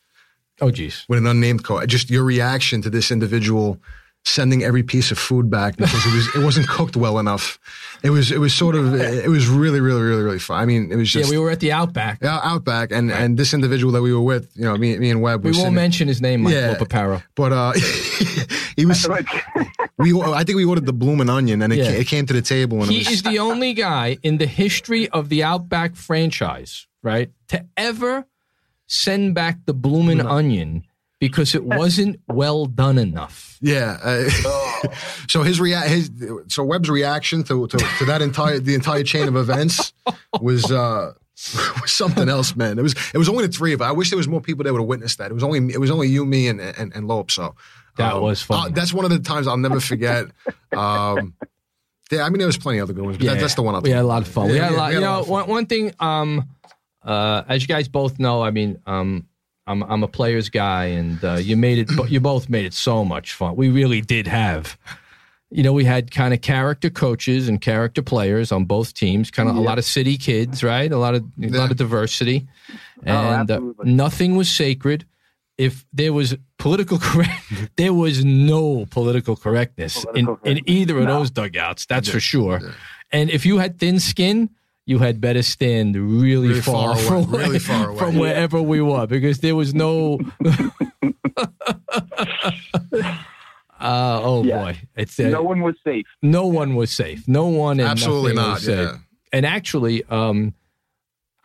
[0.60, 1.04] Oh, geez.
[1.08, 1.88] with an unnamed coach.
[1.88, 3.80] Just your reaction to this individual
[4.24, 7.58] sending every piece of food back because it was it wasn't cooked well enough.
[8.02, 10.60] It was it was sort of it was really really really really fun.
[10.60, 12.18] I mean, it was just Yeah, we were at the Outback.
[12.22, 15.20] yeah, Outback and and this individual that we were with, you know, me me and
[15.22, 15.42] Webb.
[15.44, 16.74] We were won't sitting- mention his name, Michael Yeah.
[16.78, 17.22] Paparo.
[17.34, 17.72] But uh,
[18.76, 19.06] he was.
[19.98, 21.84] We I think we ordered the bloomin' onion, and it, Yeah.
[21.92, 24.38] ca- it came to the table, and He it was, is the only guy in
[24.38, 28.24] the history of the Outback franchise, right, to ever
[28.86, 30.84] send back the bloomin' onion
[31.22, 33.56] because it wasn't well done enough.
[33.62, 33.96] yeah.
[34.02, 34.88] Uh,
[35.28, 36.10] so his rea- his
[36.48, 39.92] so Webb's reaction to, to to that entire the entire chain of events
[40.40, 40.70] was.
[40.72, 41.12] uh
[41.82, 42.78] was something else, man.
[42.78, 43.88] It was it was only the three of us.
[43.88, 45.30] I wish there was more people that would have witnessed that.
[45.30, 47.30] It was only it was only you, me, and and, and Lope.
[47.32, 47.54] So
[47.96, 48.58] That um, was fun.
[48.66, 50.26] uh, that's one of the times I'll never forget.
[50.76, 51.34] Um,
[52.12, 53.74] yeah, I mean there was plenty of other good ones, but that, that's the one.
[53.74, 54.48] I'll we had a lot of fun.
[54.50, 54.88] we Yeah, had a lot.
[54.90, 55.32] we You had a know, lot of fun.
[55.40, 55.92] one, one thing.
[55.98, 56.48] Um,
[57.02, 59.26] uh, as you guys both know, I mean, um,
[59.66, 61.88] I'm I'm a players guy, and uh, you made it.
[61.96, 63.56] But you both made it so much fun.
[63.56, 64.76] We really did have.
[65.50, 69.30] You know, we had kind of character coaches and character players on both teams.
[69.30, 70.90] Kind of a lot of city kids, right?
[70.90, 72.48] A lot of a lot of diversity,
[73.04, 75.04] and uh, nothing was sacred.
[75.58, 77.44] If there was political correct,
[77.76, 81.18] there was no political correctness Political in, in either of No.
[81.18, 81.84] those dugouts.
[81.86, 82.72] That's for sure.
[83.12, 84.48] And if you had thin skin,
[84.86, 87.98] you had better stand really, Really far, far away, from, really far away.
[87.98, 90.18] from wherever we were because there was no.
[93.80, 94.58] Uh, oh Yeah.
[94.62, 96.06] boy, it's uh, no one was safe.
[96.22, 97.26] no one was safe.
[97.26, 98.88] No one and Absolutely not, Was safe.
[98.92, 98.96] yeah.
[99.32, 100.54] And actually, um,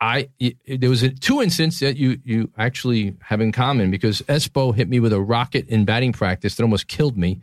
[0.00, 4.22] I y- there was a, two incidents that you you actually have in common because
[4.22, 7.40] Espo hit me with a rocket in batting practice that almost killed me.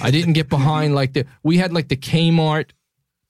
[0.00, 2.70] I didn't get behind like the we had like the Kmart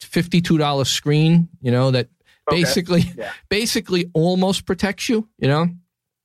[0.00, 2.08] fifty two dollar screen, you know that
[2.48, 2.60] Okay.
[2.62, 3.32] basically Yeah.
[3.48, 5.68] basically almost protects you, you know.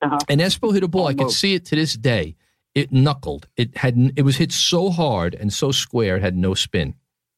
[0.03, 0.17] Uh-huh.
[0.29, 1.07] And Espo hit a ball.
[1.07, 2.35] I could see it to this day.
[2.75, 3.47] It knuckled.
[3.57, 4.13] It had.
[4.15, 6.17] It was hit so hard and so square.
[6.17, 6.95] It had no spin.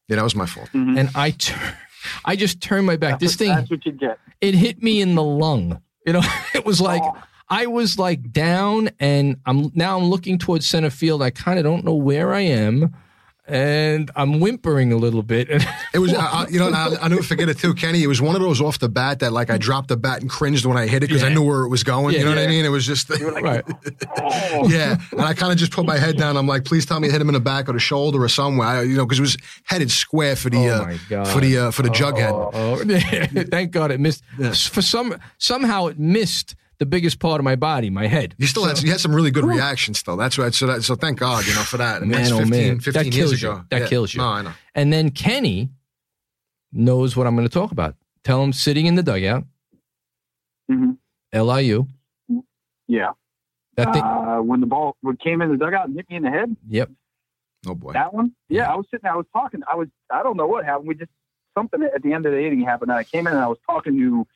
[0.10, 0.70] Yeah, that was my fault.
[0.74, 1.76] And I, tur-
[2.26, 3.20] I just turned my back.
[3.20, 4.20] This thing, That's what you get.
[4.42, 5.82] it hit me in the lung.
[6.06, 6.22] You know,
[6.54, 7.18] it was like Oh.
[7.50, 11.22] I was like down, and I'm now I'm looking towards center field.
[11.22, 12.94] I kind of don't know where I am,
[13.48, 15.50] and I'm whimpering a little bit.
[15.94, 18.02] It was, I, I- you know, and I, I never forget it too, Kenny.
[18.02, 20.30] It was one of those off the bat that, like, I dropped the bat and
[20.30, 22.14] cringed when I hit it because I knew where it was going.
[22.14, 22.66] Yeah, you know what I mean?
[22.66, 23.64] It was just, right.
[24.20, 24.98] Oh, yeah.
[25.12, 26.36] And I kind of just put my head down.
[26.36, 28.68] I'm like, please tell me hit him in the back or the shoulder or somewhere.
[28.68, 30.70] I, you know, because it was headed square for the,
[31.12, 32.32] Oh, uh, for the, uh, for the jughead.
[32.54, 34.24] Oh, thank God it missed.
[34.68, 38.36] For some somehow it missed the biggest part of my body, my head.
[38.38, 40.18] You still had, you had some really good reactions though.
[40.18, 40.54] That's right.
[40.54, 42.02] So that, so thank God, you know, for that.
[42.02, 43.52] And that's Man, oh 15, man, 15 that years kills you.
[43.52, 43.66] ago.
[43.70, 43.88] That Yeah.
[43.88, 44.18] kills you.
[44.22, 44.52] No, I know.
[44.76, 45.70] And then Kenny
[46.74, 47.96] knows what I'm going to talk about.
[48.26, 49.46] Tell him sitting in the dugout,
[50.70, 50.98] Mhm.
[51.34, 51.88] LIU.
[52.88, 53.12] Yeah.
[53.78, 54.04] That thing.
[54.04, 56.92] Uh, when the ball came in the dugout and hit me in the head, Yep.
[57.66, 57.94] Oh boy.
[57.94, 58.34] that one.
[58.50, 59.10] Yeah, I was sitting.
[59.10, 59.62] I was talking.
[59.72, 59.88] I was.
[60.12, 60.88] I don't know what happened.
[60.90, 61.10] We just
[61.58, 62.92] something at the end of the inning happened.
[62.92, 64.28] And I came in and I was talking to.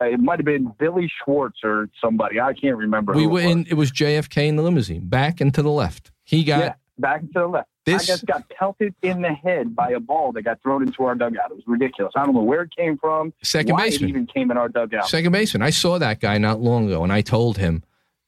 [0.00, 2.38] Uh, it might have been Billy Schwartz or somebody.
[2.40, 3.12] I can't remember.
[3.14, 3.52] We were it was.
[3.52, 3.66] in.
[3.70, 6.10] It was JFK in the limousine, back and to the left.
[6.24, 7.68] He got Yeah, back and to the left.
[7.86, 11.04] This- I just got pelted in the head by a ball that got thrown into
[11.04, 11.50] our dugout.
[11.50, 12.12] It was ridiculous.
[12.16, 13.32] I don't know where it came from.
[13.42, 14.10] second baseman.
[14.10, 15.08] it even came in our dugout.
[15.08, 15.62] Second baseman.
[15.62, 17.82] I saw that guy not long ago, and I told him,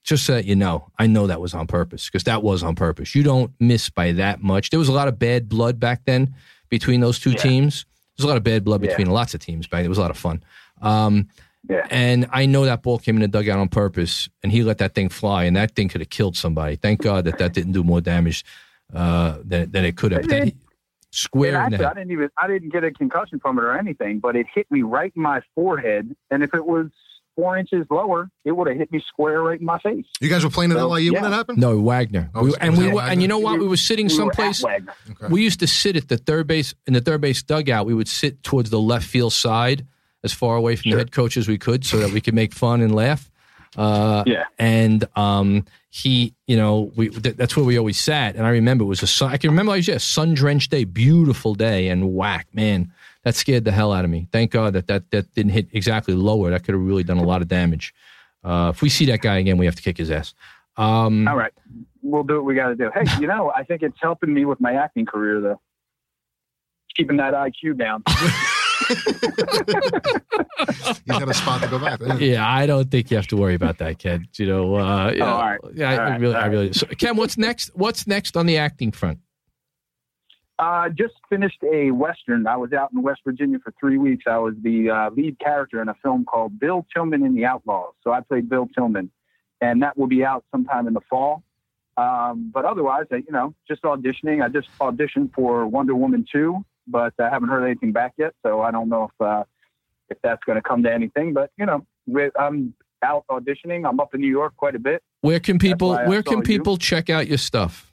[0.04, 2.76] just so that you know, I know that was on purpose because that was on
[2.76, 3.14] purpose.
[3.14, 4.70] You don't miss by that much.
[4.70, 6.34] There was a lot of bad blood back then
[6.70, 7.36] between those two Yeah.
[7.38, 7.84] teams.
[8.16, 8.88] There's a lot of bad blood Yeah.
[8.90, 9.84] between lots of teams back.
[9.84, 10.42] It was a lot of fun.
[10.80, 11.28] Um,
[11.68, 11.86] Yeah.
[11.90, 14.94] And I know that ball came in the dugout on purpose, and he let that
[14.94, 16.76] thing fly, and that thing could have killed somebody.
[16.76, 18.44] Thank God that that didn't do more damage
[18.94, 20.24] uh, than, than it could have.
[20.24, 20.52] It That
[21.10, 24.18] square And actually, I didn't even I didn't get a concussion from it or anything,
[24.18, 26.14] but it hit me right in my forehead.
[26.30, 26.88] And if it was
[27.36, 30.04] four inches lower, it would have hit me square right in my face.
[30.20, 31.20] You guys were playing at So, LIU yeah.
[31.22, 31.58] when that happened?
[31.58, 32.30] No, Wagner.
[32.34, 33.58] Oh, We- and we that were, and you know what?
[33.60, 34.62] We were sitting We someplace.
[34.62, 34.92] Wagner.
[35.10, 35.32] Okay.
[35.32, 37.86] We used to sit at the third base in the third base dugout.
[37.86, 39.86] We would sit towards the left field side,
[40.24, 42.52] as far away from the head coach as we could, so that we could make
[42.52, 43.30] fun and laugh.
[43.76, 44.44] Uh, Yeah.
[44.58, 48.34] and um, he, you know, we th- that's where we always sat.
[48.34, 49.30] And I remember it was a sun.
[49.30, 52.90] I can remember like a sun drenched day, beautiful day, and whack, man,
[53.24, 54.26] that scared the hell out of me.
[54.32, 56.50] Thank God that that that didn't hit exactly lower.
[56.50, 57.94] That could have really done a lot of damage.
[58.42, 60.32] Uh, if we see that guy again, we have to kick his ass.
[60.76, 61.52] Um, All right.
[62.02, 62.90] We'll do what we got to do.
[62.94, 65.60] Hey, you know, I think it's helping me with my acting career, though.
[66.96, 68.02] Keeping that IQ down.
[68.88, 69.02] He's
[71.06, 72.00] got a spot to go back.
[72.00, 72.16] Yeah.
[72.16, 74.26] Yeah, I don't think you have to worry about that, Ken.
[74.36, 75.60] You know, uh, you Oh, know, all right.
[75.74, 76.72] yeah, I, All I right, really, all I really.
[76.72, 77.70] So, Ken, what's next?
[77.74, 79.18] What's next on the acting front?
[80.58, 82.46] Uh, just finished a Western.
[82.46, 84.24] I was out in West Virginia for three weeks.
[84.26, 87.94] I was the uh, lead character in a film called Bill Tilghman and the Outlaws.
[88.02, 89.08] So I played Bill Tilghman,
[89.60, 91.44] and that will be out sometime in the fall.
[91.96, 94.42] Um, but otherwise, I, you know, just auditioning.
[94.44, 98.34] I just auditioned for Wonder Woman 2, but I haven't heard anything back yet.
[98.44, 99.44] So I don't know if uh,
[100.08, 101.32] if that's going to come to anything.
[101.32, 101.86] But you know,
[102.38, 103.88] I'm out auditioning.
[103.88, 105.02] I'm up in New York quite a bit.
[105.20, 105.96] Where can people?
[105.96, 106.42] Where can you.
[106.42, 107.92] people check out your stuff?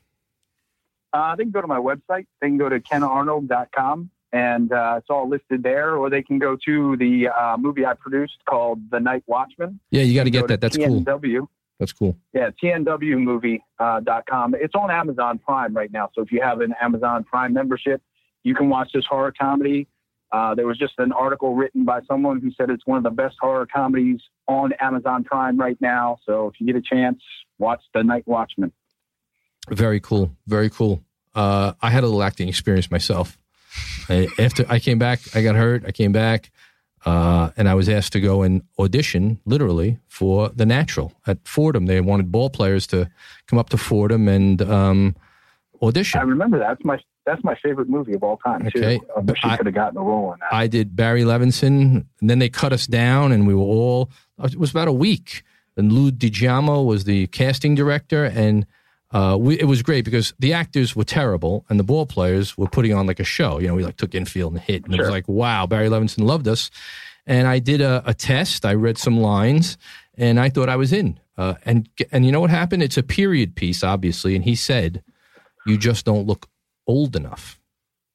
[1.14, 2.28] Uh, they can go to my website.
[2.42, 5.96] They can go to kenarnold.com and uh, it's all listed there.
[5.96, 9.80] Or they can go to the uh, movie I produced called The Night Watchman.
[9.92, 10.60] Yeah, you got to get that.
[10.60, 11.02] That's cool.
[11.02, 11.48] TNW.
[11.80, 12.18] That's cool.
[12.34, 13.60] Yeah, tnwmovie.com.
[13.78, 14.56] Uh, dot com.
[14.56, 16.10] it's on Amazon Prime right now.
[16.16, 18.02] So if you have an Amazon Prime membership,
[18.46, 19.88] you can watch this horror comedy.
[20.32, 23.10] Uh, there was just an article written by someone who said it's one of the
[23.10, 26.18] best horror comedies on Amazon Prime right now.
[26.26, 27.22] So if you get a chance,
[27.58, 28.72] watch The Night Watchman.
[29.70, 30.32] Very cool.
[30.46, 31.02] Very cool.
[31.34, 33.38] Uh, I had a little acting experience myself.
[34.08, 35.84] I, after I came back, I got hurt.
[35.86, 36.52] I came back,
[37.04, 41.88] uh, and I was asked to go and audition, literally, for The Natural at Fordham.
[41.88, 43.10] They wanted ball players to
[43.48, 45.16] come up to Fordham and um,
[45.82, 46.20] audition.
[46.20, 46.68] I remember that.
[46.68, 48.70] That's my that's my favorite movie of all time.
[48.70, 48.80] Too.
[48.80, 50.54] Okay, I wish you could have gotten a role in that.
[50.54, 54.10] I did Barry Levinson, and then they cut us down, and we were all.
[54.44, 55.44] It was about a week.
[55.78, 58.66] And Lou DiGiaimo was the casting director, and
[59.12, 62.68] uh, we, it was great because the actors were terrible, and the ball players were
[62.68, 63.60] putting on like a show.
[63.60, 66.24] You know, we like took infield and hit, and it was like, wow, Barry Levinson
[66.24, 66.72] loved us.
[67.28, 68.66] And I did a, a test.
[68.66, 69.78] I read some lines,
[70.16, 71.20] and I thought I was in.
[71.38, 72.84] Uh, and and you know what happened?
[72.84, 74.36] It's a period piece, obviously.
[74.36, 75.04] And he said,
[75.66, 76.48] "You just don't look
[76.88, 77.60] old enough."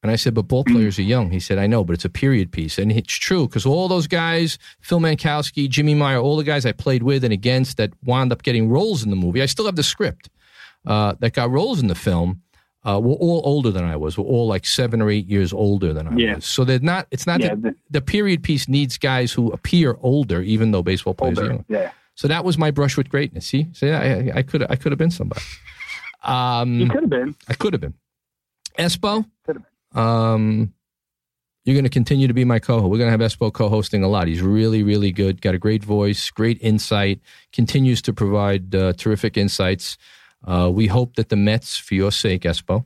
[0.02, 1.30] And I said, but ball players are young.
[1.30, 2.78] He said, I know, but it's a period piece.
[2.78, 6.72] And it's true because all those guys, Phil Mankowski, Jimmy Meyer, all the guys I
[6.72, 9.76] played with and against that wound up getting roles in the movie, I still have
[9.76, 10.30] the script
[10.86, 12.40] uh, that got roles in the film,
[12.88, 14.16] uh, were all older than I was.
[14.16, 16.34] Were all like seven or eight years older than I Yeah.
[16.36, 16.46] was.
[16.46, 20.40] So they're not, it's not Yeah, the- the period piece needs guys who appear older,
[20.40, 21.64] even though baseball players are young.
[21.68, 21.90] Yeah.
[22.14, 23.44] So that was my brush with greatness.
[23.48, 25.42] See, so yeah, I, I could I could have been somebody.
[26.24, 27.34] Um, You could have been.
[27.48, 27.94] I could have been.
[28.81, 29.24] Espo,
[29.95, 30.72] um,
[31.64, 32.91] you're going to continue to be my co-host.
[32.91, 34.26] We're going to have Espo co-hosting a lot.
[34.28, 35.41] He's really, really good.
[35.43, 37.20] Got a great voice, great insight.
[37.53, 39.99] Continues to provide uh, terrific insights.
[40.45, 42.85] Uh, we hope that the Mets, for your sake, Espo.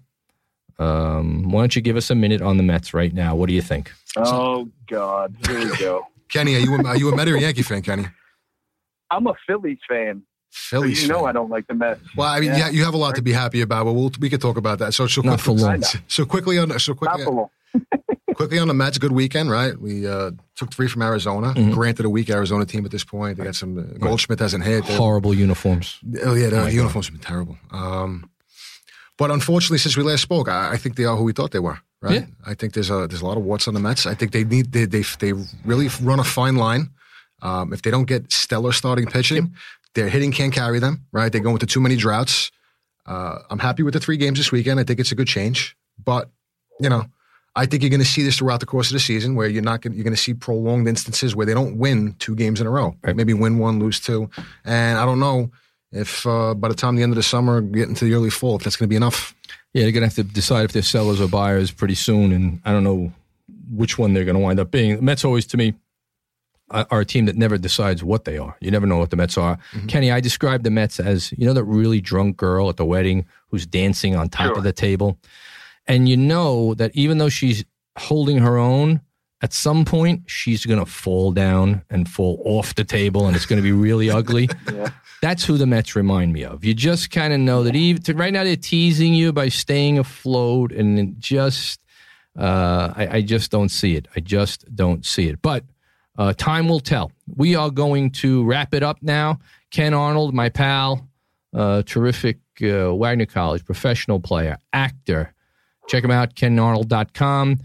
[0.78, 3.36] Um, why don't you give us a minute on the Mets right now?
[3.36, 3.92] What do you think?
[4.16, 6.02] Oh God, here we go.
[6.28, 8.06] Kenny, are you a, are you a Met or Yankee fan, Kenny?
[9.10, 10.22] I'm a Phillies fan.
[10.56, 11.28] So you know fan.
[11.28, 12.00] I don't like the Mets.
[12.16, 12.58] Well, I mean, Yeah.
[12.58, 12.70] yeah.
[12.70, 14.94] you have a lot to be happy about, but we'll, we could talk about that.
[14.94, 15.82] So, so, Not quick- for long.
[16.06, 17.50] so quickly on so Not quickly, for long.
[18.36, 18.98] quickly on the Mets.
[18.98, 19.76] Good weekend, right?
[19.78, 21.54] We uh, took three from Arizona.
[21.54, 21.72] Mm-hmm.
[21.72, 23.36] Granted, a weak Arizona team at this point.
[23.38, 23.78] They got some.
[23.78, 24.86] Uh, Goldschmidt hasn't hit.
[24.86, 25.98] They're- Horrible uniforms.
[26.24, 27.58] Oh yeah, the my uniforms have been terrible.
[27.72, 28.30] Um,
[29.18, 31.58] but unfortunately, since we last spoke, I, I think they are who we thought they
[31.60, 31.78] were.
[32.00, 32.20] Right?
[32.20, 32.26] Yeah.
[32.46, 34.06] I think there's a there's a lot of warts on the Mets.
[34.06, 35.32] I think they need they they, they
[35.64, 36.90] really run a fine line.
[37.42, 39.54] Um, if they don't get stellar starting pitching,
[39.94, 41.06] their hitting can't carry them.
[41.12, 41.30] Right?
[41.30, 42.50] They're going into too many droughts.
[43.06, 44.80] Uh, I'm happy with the three games this weekend.
[44.80, 45.76] I think it's a good change.
[46.02, 46.30] But
[46.80, 47.04] you know,
[47.56, 49.62] I think you're going to see this throughout the course of the season, where you're
[49.62, 52.66] not going you're going to see prolonged instances where they don't win two games in
[52.66, 52.96] a row.
[53.02, 53.14] Right.
[53.14, 54.30] Maybe win one, lose two,
[54.64, 55.50] and I don't know
[55.92, 58.56] if uh, by the time the end of the summer, get into the early fall,
[58.56, 59.34] if that's going to be enough.
[59.72, 62.60] Yeah, they're going to have to decide if they're sellers or buyers pretty soon, and
[62.64, 63.12] I don't know
[63.70, 64.96] which one they're going to wind up being.
[64.96, 65.74] The Mets always, to me,
[66.90, 68.56] are a team that never decides what they are.
[68.60, 69.58] You never know what the Mets are.
[69.88, 73.26] Kenny, I describe the Mets as you know that really drunk girl at the wedding
[73.48, 74.58] who's dancing on top Sure.
[74.58, 75.18] of the table,
[75.86, 77.64] and you know that even though she's
[77.98, 79.00] holding her own.
[79.42, 83.44] At some point, she's going to fall down and fall off the table, and it's
[83.44, 84.48] going to be really ugly.
[84.72, 84.88] Yeah.
[85.20, 86.64] That's who the Mets remind me of.
[86.64, 90.72] You just kind of know that even right now they're teasing you by staying afloat
[90.72, 91.80] and just
[92.38, 94.08] Uh, I, I, just don't see it.
[94.16, 95.42] I just don't see it.
[95.42, 95.64] But
[96.16, 97.12] uh, time will tell.
[97.36, 99.40] We are going to wrap it up now.
[99.70, 101.08] Ken Arnold, my pal,
[101.52, 105.34] uh, terrific uh, Wagner College professional player, actor.
[105.88, 107.58] Check him out, kenarnold.com.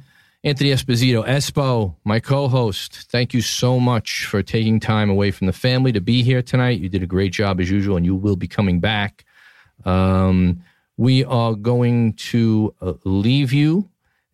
[0.44, 5.48] Anthony Esposito, Espo, my co host, thank you so much for taking time away from
[5.48, 6.80] the family to be here tonight.
[6.80, 9.26] You did a great job as usual, and you will be coming back.
[9.84, 10.64] Um,
[10.96, 13.90] we are going to uh, leave you,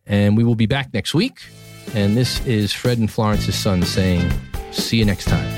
[0.06, 1.40] and we will be back next week.
[1.94, 4.30] And this is Fred and Florence's son saying,
[4.72, 5.55] See you next time.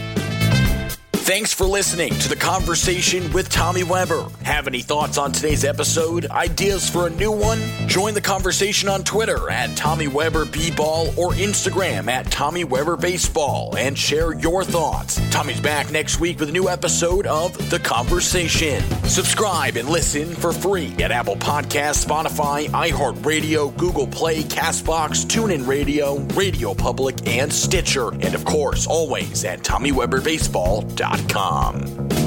[1.28, 4.28] Thanks for listening to the conversation with Tommy Weber.
[4.44, 6.24] Have any thoughts on today's episode?
[6.30, 7.60] Ideas for a new one?
[7.86, 12.96] Join the conversation on Twitter at Tommy Weber B Ball or Instagram at Tommy Weber
[12.96, 15.20] Baseball and share your thoughts.
[15.30, 18.82] Tommy's back next week with a new episode of The Conversation.
[19.04, 26.20] Subscribe and listen for free at Apple Podcasts, Spotify, iHeartRadio, Google Play, Castbox, TuneIn Radio,
[26.34, 28.14] Radio Public, and Stitcher.
[28.14, 31.17] And of course, always at TommyWeberBaseball.com.
[31.26, 32.17] Podcast.com.